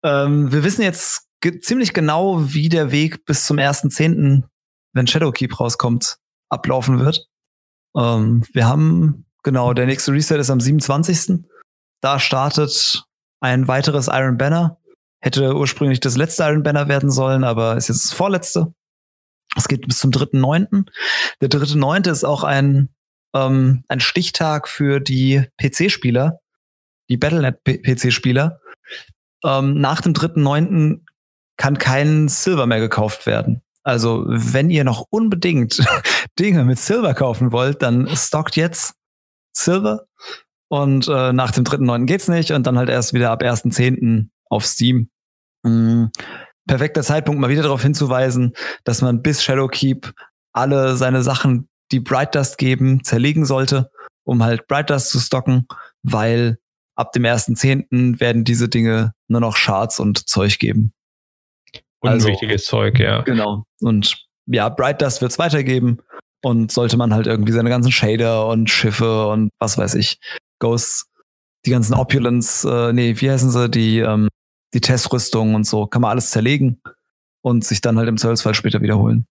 Ähm, 0.02 0.52
wir 0.52 0.62
wissen 0.62 0.82
jetzt 0.82 1.26
ge 1.42 1.60
ziemlich 1.60 1.92
genau, 1.92 2.54
wie 2.54 2.70
der 2.70 2.90
Weg 2.90 3.26
bis 3.26 3.44
zum 3.44 3.58
1.10., 3.58 4.44
wenn 4.94 5.06
Shadowkeep 5.06 5.60
rauskommt, 5.60 6.16
ablaufen 6.48 6.98
wird. 6.98 7.26
Ähm, 7.96 8.44
wir 8.52 8.66
haben, 8.66 9.26
genau, 9.42 9.74
der 9.74 9.86
nächste 9.86 10.12
Reset 10.12 10.38
ist 10.38 10.50
am 10.50 10.60
27. 10.60 11.44
Da 12.00 12.18
startet 12.18 13.04
ein 13.40 13.68
weiteres 13.68 14.08
Iron 14.08 14.38
Banner. 14.38 14.78
Hätte 15.20 15.54
ursprünglich 15.54 16.00
das 16.00 16.16
letzte 16.16 16.44
Iron 16.44 16.62
Banner 16.62 16.88
werden 16.88 17.10
sollen, 17.10 17.44
aber 17.44 17.76
ist 17.76 17.88
jetzt 17.88 18.04
das 18.04 18.12
vorletzte. 18.12 18.72
Es 19.56 19.68
geht 19.68 19.86
bis 19.86 19.98
zum 19.98 20.10
3.9. 20.10 20.86
Der 21.40 21.50
3.9. 21.50 22.10
ist 22.10 22.24
auch 22.24 22.44
ein, 22.44 22.88
ähm, 23.34 23.84
ein 23.88 24.00
Stichtag 24.00 24.68
für 24.68 25.00
die 25.00 25.44
PC-Spieler, 25.60 26.40
die 27.08 27.16
Battlenet-PC-Spieler. 27.16 28.60
Ähm, 29.44 29.80
nach 29.80 30.00
dem 30.00 30.12
3.9 30.12 31.01
kann 31.62 31.78
kein 31.78 32.26
Silver 32.26 32.66
mehr 32.66 32.80
gekauft 32.80 33.24
werden. 33.24 33.62
Also 33.84 34.24
wenn 34.26 34.68
ihr 34.68 34.82
noch 34.82 35.06
unbedingt 35.10 35.80
Dinge 36.40 36.64
mit 36.64 36.80
Silver 36.80 37.14
kaufen 37.14 37.52
wollt, 37.52 37.82
dann 37.82 38.08
stockt 38.16 38.56
jetzt 38.56 38.96
Silver 39.56 40.06
und 40.68 41.06
äh, 41.06 41.32
nach 41.32 41.52
dem 41.52 41.62
3.9. 41.62 42.06
geht's 42.06 42.26
nicht 42.26 42.50
und 42.50 42.66
dann 42.66 42.78
halt 42.78 42.88
erst 42.88 43.12
wieder 43.12 43.30
ab 43.30 43.44
1.10. 43.44 44.26
auf 44.50 44.66
Steam. 44.66 45.08
Mhm. 45.62 46.10
Perfekter 46.66 47.04
Zeitpunkt, 47.04 47.40
mal 47.40 47.48
wieder 47.48 47.62
darauf 47.62 47.82
hinzuweisen, 47.82 48.54
dass 48.82 49.00
man 49.00 49.22
bis 49.22 49.44
Shadowkeep 49.44 50.12
alle 50.52 50.96
seine 50.96 51.22
Sachen, 51.22 51.68
die 51.92 52.00
Bright 52.00 52.34
Dust 52.34 52.58
geben, 52.58 53.04
zerlegen 53.04 53.44
sollte, 53.44 53.88
um 54.24 54.42
halt 54.42 54.66
Bright 54.66 54.90
Dust 54.90 55.10
zu 55.10 55.20
stocken, 55.20 55.68
weil 56.02 56.58
ab 56.96 57.12
dem 57.12 57.22
1.10. 57.22 58.18
werden 58.18 58.42
diese 58.42 58.68
Dinge 58.68 59.14
nur 59.28 59.40
noch 59.40 59.56
Shards 59.56 60.00
und 60.00 60.28
Zeug 60.28 60.58
geben. 60.58 60.92
Unwichtiges 62.02 62.62
also, 62.62 62.70
Zeug, 62.70 62.98
ja. 62.98 63.22
Genau. 63.22 63.64
Und 63.80 64.26
ja, 64.46 64.68
Bright 64.68 65.00
Dust 65.00 65.20
wird 65.20 65.32
es 65.32 65.38
weitergeben. 65.38 65.98
Und 66.44 66.72
sollte 66.72 66.96
man 66.96 67.14
halt 67.14 67.28
irgendwie 67.28 67.52
seine 67.52 67.70
ganzen 67.70 67.92
Shader 67.92 68.48
und 68.48 68.68
Schiffe 68.68 69.28
und 69.28 69.50
was 69.60 69.78
weiß 69.78 69.94
ich, 69.94 70.18
Ghosts, 70.58 71.06
die 71.64 71.70
ganzen 71.70 71.94
Opulence, 71.94 72.64
äh, 72.68 72.92
nee, 72.92 73.14
wie 73.16 73.30
heißen 73.30 73.50
sie, 73.50 73.70
die, 73.70 74.00
ähm, 74.00 74.28
die 74.74 74.80
Testrüstung 74.80 75.54
und 75.54 75.64
so, 75.64 75.86
kann 75.86 76.02
man 76.02 76.10
alles 76.10 76.30
zerlegen 76.30 76.80
und 77.42 77.64
sich 77.64 77.80
dann 77.80 77.96
halt 77.96 78.08
im 78.08 78.16
Zweifelsfall 78.16 78.54
später 78.54 78.82
wiederholen. 78.82 79.26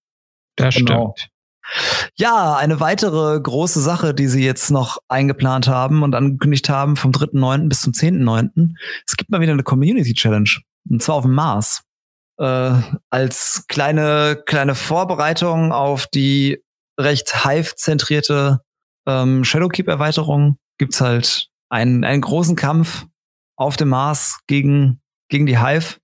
Das 0.56 0.76
genau. 0.76 1.14
stimmt. 1.18 1.32
Ja, 2.16 2.56
eine 2.56 2.80
weitere 2.80 3.40
große 3.40 3.82
Sache, 3.82 4.14
die 4.14 4.28
sie 4.28 4.44
jetzt 4.44 4.72
noch 4.72 4.98
eingeplant 5.10 5.68
haben 5.68 6.04
und 6.04 6.16
angekündigt 6.16 6.70
haben 6.70 6.96
vom 6.96 7.12
3.9. 7.12 7.68
bis 7.68 7.82
zum 7.82 7.94
10.9. 7.94 8.74
Es 9.06 9.18
gibt 9.18 9.30
mal 9.30 9.42
wieder 9.42 9.54
eine 9.54 9.64
Community 9.64 10.14
Challenge. 10.14 10.50
Und 10.90 11.04
zwar 11.04 11.16
auf 11.16 11.24
dem 11.24 11.34
Mars 11.34 11.84
äh, 12.42 12.82
als 13.12 13.66
kleine, 13.68 14.42
kleine 14.46 14.74
Vorbereitung 14.74 15.72
auf 15.72 16.08
die 16.08 16.64
recht 17.00 17.46
Hive-zentrierte 17.46 18.62
ähm, 19.08 19.44
Shadowkeep-Erweiterung 19.44 20.58
gibt's 20.78 21.02
halt 21.02 21.48
einen, 21.70 22.04
einen 22.04 22.22
großen 22.22 22.56
Kampf 22.56 23.06
auf 23.56 23.78
dem 23.78 23.90
Mars 23.90 24.40
gegen, 24.48 25.02
gegen 25.30 25.46
die 25.46 25.60
Hive. 25.60 25.98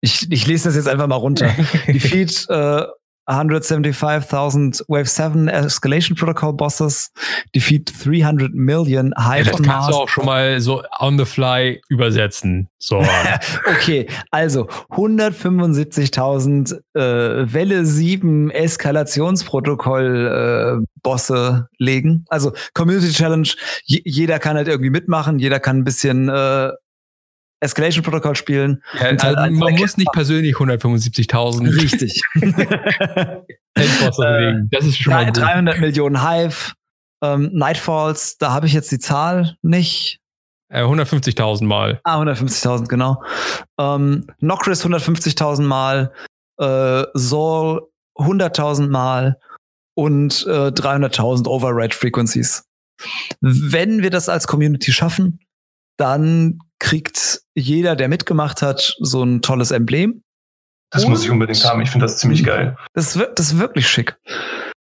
Ich, 0.00 0.30
ich 0.30 0.46
lese 0.46 0.68
das 0.68 0.76
jetzt 0.76 0.88
einfach 0.88 1.08
mal 1.08 1.16
runter. 1.16 1.48
Defeat 1.88 2.46
äh, 2.48 2.86
175,000 3.26 4.84
Wave 4.88 5.06
7 5.06 5.48
Escalation 5.48 6.16
Protocol 6.16 6.54
Bosses, 6.54 7.12
defeat 7.54 7.92
300 8.04 8.52
million 8.52 9.14
Hive 9.16 9.46
ja, 9.46 9.52
Das 9.52 9.62
kannst 9.62 9.90
du 9.90 9.94
auch 9.94 10.08
schon 10.08 10.26
mal 10.26 10.60
so 10.60 10.82
on 10.98 11.16
the 11.18 11.24
fly 11.24 11.80
übersetzen. 11.88 12.68
So. 12.78 12.98
okay, 13.66 14.08
also 14.30 14.68
175.000 14.90 16.80
äh, 16.94 17.52
Welle 17.52 17.84
7 17.84 18.50
Eskalationsprotokoll 18.50 20.82
äh, 20.82 20.86
Bosse 21.02 21.68
legen. 21.78 22.24
Also 22.28 22.52
Community 22.74 23.12
Challenge, 23.12 23.48
jeder 23.84 24.38
kann 24.38 24.56
halt 24.56 24.68
irgendwie 24.68 24.90
mitmachen, 24.90 25.38
jeder 25.38 25.60
kann 25.60 25.78
ein 25.78 25.84
bisschen 25.84 26.28
äh, 26.28 26.70
Escalation 27.62 28.02
Protocol 28.02 28.34
spielen. 28.34 28.82
Ja, 28.94 29.16
halt 29.22 29.52
man 29.52 29.74
muss 29.74 29.96
nicht 29.96 30.10
persönlich 30.12 30.56
175.000. 30.56 31.80
Richtig. 31.80 32.20
Endboss 33.74 34.16
das 34.70 34.84
ist 34.84 34.98
schon 34.98 35.12
mal 35.12 35.30
300 35.30 35.78
Millionen 35.78 36.28
Hive. 36.28 36.72
Ähm, 37.22 37.50
Nightfalls, 37.52 38.36
da 38.38 38.52
habe 38.52 38.66
ich 38.66 38.72
jetzt 38.72 38.90
die 38.90 38.98
Zahl 38.98 39.56
nicht. 39.62 40.18
Äh, 40.70 40.82
150.000 40.82 41.64
Mal. 41.64 42.00
Ah, 42.02 42.20
150.000, 42.20 42.88
genau. 42.88 43.22
Ähm, 43.78 44.26
Nocris 44.40 44.84
150.000 44.84 45.62
Mal. 45.62 46.12
Äh, 46.58 47.04
Zol 47.16 47.88
100.000 48.16 48.88
Mal. 48.88 49.38
Und 49.94 50.44
äh, 50.48 50.68
300.000 50.70 51.46
Override 51.46 51.94
Frequencies. 51.94 52.64
Wenn 53.40 54.02
wir 54.02 54.10
das 54.10 54.28
als 54.28 54.48
Community 54.48 54.90
schaffen, 54.90 55.38
dann 55.96 56.58
kriegt 56.82 57.42
jeder, 57.54 57.94
der 57.94 58.08
mitgemacht 58.08 58.60
hat, 58.60 58.96
so 58.98 59.22
ein 59.22 59.40
tolles 59.40 59.70
Emblem. 59.70 60.22
Das 60.90 61.04
Und 61.04 61.10
muss 61.10 61.24
ich 61.24 61.30
unbedingt 61.30 61.64
haben. 61.64 61.80
Ich 61.80 61.90
finde 61.90 62.06
das 62.06 62.18
ziemlich 62.18 62.44
geil. 62.44 62.76
Das, 62.92 63.14
ist, 63.14 63.28
das 63.36 63.52
ist 63.52 63.58
wirklich 63.58 63.88
schick. 63.88 64.18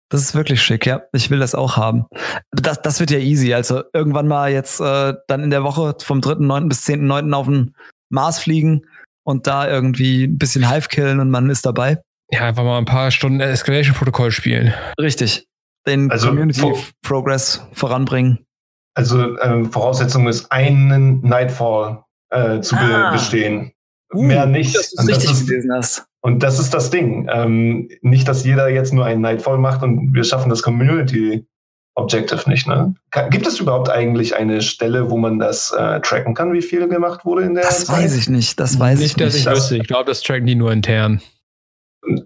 Das 0.08 0.22
ist 0.22 0.34
wirklich 0.34 0.62
schick, 0.62 0.86
ja. 0.86 1.02
Ich 1.12 1.30
will 1.30 1.38
das 1.38 1.54
auch 1.54 1.76
haben. 1.76 2.06
Das, 2.50 2.80
das 2.80 2.98
wird 2.98 3.10
ja 3.10 3.18
easy. 3.18 3.52
Also 3.52 3.82
irgendwann 3.92 4.26
mal 4.26 4.50
jetzt 4.50 4.80
äh, 4.80 5.14
dann 5.28 5.44
in 5.44 5.50
der 5.50 5.64
Woche 5.64 5.94
vom 6.02 6.20
3.9. 6.20 6.68
bis 6.68 6.86
10.9. 6.86 7.32
auf 7.34 7.46
den 7.46 7.74
Mars 8.08 8.38
fliegen 8.38 8.86
und 9.24 9.46
da 9.46 9.68
irgendwie 9.68 10.24
ein 10.24 10.38
bisschen 10.38 10.70
Hive 10.70 10.88
killen 10.88 11.20
und 11.20 11.30
man 11.30 11.50
ist 11.50 11.66
dabei. 11.66 11.98
Ja, 12.30 12.46
einfach 12.46 12.64
mal 12.64 12.78
ein 12.78 12.86
paar 12.86 13.10
Stunden 13.10 13.40
Escalation-Protokoll 13.40 14.30
spielen. 14.30 14.72
Richtig. 14.98 15.46
Den 15.86 16.10
also, 16.10 16.28
Community 16.28 16.72
Progress 17.02 17.66
voranbringen. 17.72 18.46
Also 18.94 19.36
äh, 19.36 19.64
Voraussetzung 19.64 20.28
ist, 20.28 20.50
einen 20.50 21.20
Nightfall 21.22 22.04
äh, 22.30 22.60
zu 22.60 22.76
ah. 22.76 23.10
be 23.10 23.16
bestehen. 23.16 23.72
Uh, 24.14 24.22
Mehr 24.22 24.46
nicht. 24.46 24.76
Dass 24.76 24.92
und, 24.92 25.10
das 25.10 25.24
ist, 25.24 25.46
gelesen 25.46 25.72
hast. 25.72 26.04
und 26.20 26.42
das 26.42 26.58
ist 26.58 26.74
das 26.74 26.90
Ding. 26.90 27.28
Ähm, 27.32 27.88
nicht, 28.02 28.28
dass 28.28 28.44
jeder 28.44 28.68
jetzt 28.68 28.92
nur 28.92 29.06
einen 29.06 29.22
Nightfall 29.22 29.58
macht 29.58 29.82
und 29.82 30.12
wir 30.12 30.24
schaffen 30.24 30.50
das 30.50 30.62
Community 30.62 31.46
Objective 31.94 32.48
nicht. 32.48 32.66
Ne? 32.66 32.94
Gibt 33.30 33.46
es 33.46 33.60
überhaupt 33.60 33.90
eigentlich 33.90 34.34
eine 34.34 34.62
Stelle, 34.62 35.10
wo 35.10 35.18
man 35.18 35.38
das 35.38 35.72
äh, 35.72 36.00
tracken 36.00 36.34
kann, 36.34 36.52
wie 36.52 36.62
viel 36.62 36.88
gemacht 36.88 37.24
wurde 37.24 37.42
in 37.42 37.54
der 37.54 37.64
Das 37.64 37.84
Zeit? 37.84 38.04
weiß 38.04 38.16
ich 38.16 38.30
nicht. 38.30 38.58
Das 38.58 38.78
weiß 38.78 38.98
nicht, 38.98 39.10
ich 39.10 39.16
nicht. 39.16 39.26
Dass 39.26 39.34
ich 39.34 39.46
wüsste. 39.46 39.76
Ich 39.76 39.86
glaube, 39.86 40.06
das 40.06 40.22
tracken 40.22 40.46
die 40.46 40.54
nur 40.54 40.72
intern. 40.72 41.20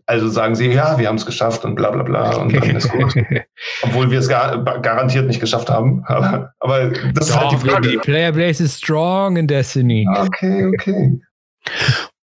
Also 0.07 0.29
sagen 0.29 0.55
sie, 0.55 0.73
ja, 0.73 0.99
wir 0.99 1.09
haben 1.09 1.17
es 1.17 1.27
geschafft 1.27 1.65
und 1.65 1.75
bla 1.75 1.91
bla 1.91 2.03
bla 2.03 2.37
und 2.37 2.55
dann 2.55 2.77
ist 2.77 2.91
gut. 2.91 3.15
Obwohl 3.83 4.11
wir 4.11 4.21
es 4.21 4.29
gar, 4.29 4.65
garantiert 4.81 5.27
nicht 5.27 5.41
geschafft 5.41 5.69
haben. 5.69 6.03
Aber, 6.07 6.53
aber 6.61 6.91
das 7.13 7.29
Doch, 7.29 7.37
ist 7.37 7.37
halt 7.37 7.53
die 7.53 7.69
Frage. 7.69 7.89
Die 7.91 7.97
Player 7.99 8.33
Base 8.33 8.65
ist 8.65 8.79
strong 8.79 9.37
in 9.37 9.47
Destiny. 9.47 10.07
Okay, 10.09 10.67
okay. 10.67 11.21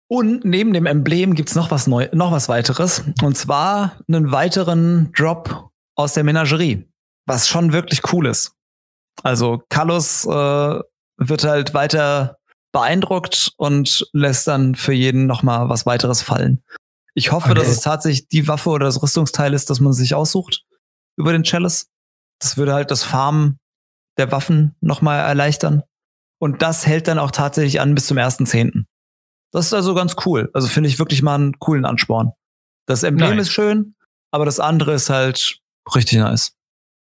Und 0.09 0.45
neben 0.45 0.73
dem 0.73 0.87
Emblem 0.87 1.35
gibt's 1.35 1.55
noch 1.55 1.71
was 1.71 1.87
neu, 1.87 2.09
noch 2.13 2.33
was 2.33 2.49
weiteres. 2.49 3.05
Und 3.23 3.37
zwar 3.37 3.99
einen 4.09 4.31
weiteren 4.33 5.11
Drop 5.17 5.71
aus 5.95 6.15
der 6.15 6.25
Menagerie. 6.25 6.87
Was 7.27 7.49
schon 7.49 7.73
wirklich 7.73 8.01
cool 8.13 8.27
ist. 8.27 8.55
Also 9.23 9.63
Kallus 9.69 10.25
äh, 10.25 10.81
wird 11.19 11.45
halt 11.45 11.75
weiter 11.75 12.37
beeindruckt 12.73 13.53
und 13.57 14.09
lässt 14.13 14.49
dann 14.49 14.75
für 14.75 14.93
jeden 14.93 15.27
nochmal 15.27 15.69
was 15.69 15.87
weiteres 15.87 16.23
fallen. 16.23 16.63
Ich 17.15 17.33
hoffe, 17.33 17.51
okay. 17.51 17.59
dass 17.59 17.69
es 17.69 17.81
tatsächlich 17.81 18.29
die 18.29 18.49
Waffe 18.49 18.71
oder 18.71 18.87
das 18.87 19.03
Rüstungsteil 19.03 19.53
ist, 19.55 19.71
das 19.71 19.81
man 19.81 19.93
sich 19.93 20.15
aussucht 20.15 20.65
über 21.17 21.33
den 21.33 21.45
Chalice. 21.45 21.89
Das 22.41 22.57
würde 22.57 22.73
halt 22.75 22.91
das 22.91 23.05
Farmen 23.05 23.59
der 24.19 24.33
Waffen 24.33 24.75
nochmal 24.81 25.21
erleichtern. 25.21 25.83
Und 26.39 26.63
das 26.63 26.87
hält 26.87 27.09
dann 27.09 27.19
auch 27.19 27.31
tatsächlich 27.31 27.81
an 27.81 27.95
bis 27.95 28.07
zum 28.07 28.19
1.10. 28.19 28.85
Das 29.53 29.67
ist 29.67 29.75
also 29.75 29.95
ganz 29.95 30.17
cool. 30.25 30.51
Also 30.55 30.67
finde 30.67 30.89
ich 30.89 30.99
wirklich 30.99 31.23
mal 31.23 31.35
einen 31.35 31.59
coolen 31.59 31.85
Ansporn. 31.85 32.33
Das 32.87 33.03
Emblem 33.03 33.37
nice. 33.37 33.47
ist 33.47 33.53
schön, 33.53 33.95
aber 34.33 34.45
das 34.45 34.59
andere 34.59 34.95
ist 34.95 35.11
halt 35.11 35.61
richtig 35.95 36.19
nice. 36.19 36.55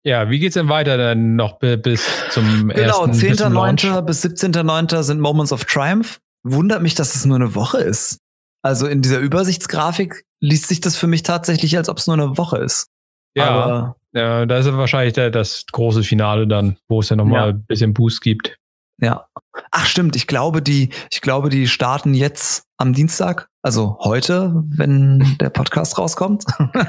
Ja, 0.04 0.30
wie 0.30 0.38
geht's 0.38 0.54
denn 0.54 0.68
weiter 0.68 0.96
dann 0.96 1.35
noch 1.35 1.59
bis 1.59 2.06
zum 2.30 2.68
genau, 2.68 3.06
10.9. 3.06 4.02
bis 4.02 4.24
17.9. 4.24 5.02
sind 5.02 5.20
Moments 5.20 5.50
of 5.50 5.64
Triumph. 5.64 6.20
Wundert 6.44 6.82
mich, 6.82 6.94
dass 6.94 7.16
es 7.16 7.24
nur 7.24 7.37
eine 7.37 7.56
Woche 7.56 7.78
ist. 7.78 8.20
Also 8.66 8.88
in 8.88 9.00
dieser 9.00 9.20
Übersichtsgrafik 9.20 10.24
liest 10.40 10.66
sich 10.66 10.81
das 10.81 10.96
für 10.96 11.07
mich 11.07 11.22
tatsächlich, 11.22 11.76
als 11.76 11.88
ob 11.88 11.98
es 11.98 12.09
nur 12.09 12.14
eine 12.14 12.37
Woche 12.37 12.59
ist. 12.59 12.88
Ja, 13.37 13.48
aber, 13.48 13.96
ja 14.12 14.44
da 14.44 14.59
ist 14.59 14.66
wahrscheinlich 14.72 15.14
der, 15.14 15.31
das 15.31 15.66
große 15.70 16.02
Finale 16.02 16.48
dann, 16.48 16.76
wo 16.88 16.98
es 16.98 17.09
ja 17.09 17.14
nochmal 17.14 17.40
ja. 17.40 17.46
ein 17.55 17.64
bisschen 17.64 17.94
Boost 17.94 18.22
gibt. 18.22 18.59
Ja. 19.00 19.29
Ach 19.70 19.87
stimmt, 19.87 20.16
ich 20.16 20.26
glaube, 20.26 20.62
die, 20.62 20.90
ich 21.12 21.20
glaube, 21.20 21.48
die 21.48 21.68
starten 21.68 22.12
jetzt 22.12 22.64
am 22.76 22.92
Dienstag, 22.92 23.48
also 23.62 23.98
heute, 24.00 24.64
wenn 24.66 25.37
der 25.40 25.50
Podcast 25.50 25.96
rauskommt. 25.96 26.44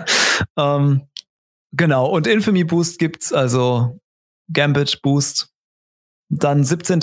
ähm, 0.57 1.03
genau, 1.73 2.07
und 2.07 2.25
Infamy 2.25 2.63
Boost 2.63 2.97
gibt's, 2.97 3.31
also 3.31 3.99
Gambit 4.51 5.03
Boost. 5.03 5.53
Dann 6.29 6.63
17. 6.63 7.01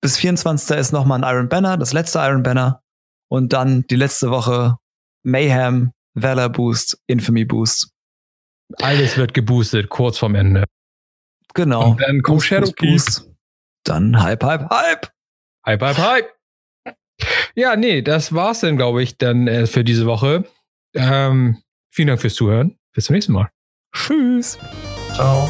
bis 0.00 0.16
24. 0.16 0.78
ist 0.78 0.92
nochmal 0.92 1.22
ein 1.22 1.30
Iron 1.30 1.50
Banner, 1.50 1.76
das 1.76 1.92
letzte 1.92 2.20
Iron 2.20 2.42
Banner. 2.42 2.82
Und 3.28 3.52
dann 3.52 3.86
die 3.88 3.96
letzte 3.96 4.30
Woche 4.30 4.78
Mayhem, 5.22 5.92
Valor 6.14 6.48
Boost, 6.48 6.98
Infamy 7.06 7.44
Boost. 7.44 7.90
Alles 8.80 9.16
wird 9.16 9.34
geboostet, 9.34 9.88
kurz 9.88 10.18
vorm 10.18 10.34
Ende. 10.34 10.64
Genau. 11.54 11.90
Und 11.90 12.00
dann 12.00 12.22
kommt 12.22 12.42
Shadow 12.42 12.72
Boost 12.72 13.28
dann 13.88 14.22
Hype, 14.22 14.44
Hype, 14.44 14.70
Hype. 14.70 15.12
Hype, 15.66 15.82
Hype, 15.82 15.98
Hype. 15.98 16.28
Ja, 17.54 17.76
nee, 17.76 18.02
das 18.02 18.32
war's 18.32 18.60
dann, 18.60 18.76
glaube 18.76 19.02
ich, 19.02 19.18
dann 19.18 19.48
äh, 19.48 19.66
für 19.66 19.82
diese 19.82 20.06
Woche. 20.06 20.44
Ähm, 20.94 21.60
vielen 21.90 22.08
Dank 22.08 22.20
fürs 22.20 22.34
Zuhören. 22.34 22.78
Bis 22.94 23.06
zum 23.06 23.14
nächsten 23.14 23.32
Mal. 23.32 23.50
Tschüss. 23.92 24.58
Ciao. 25.14 25.48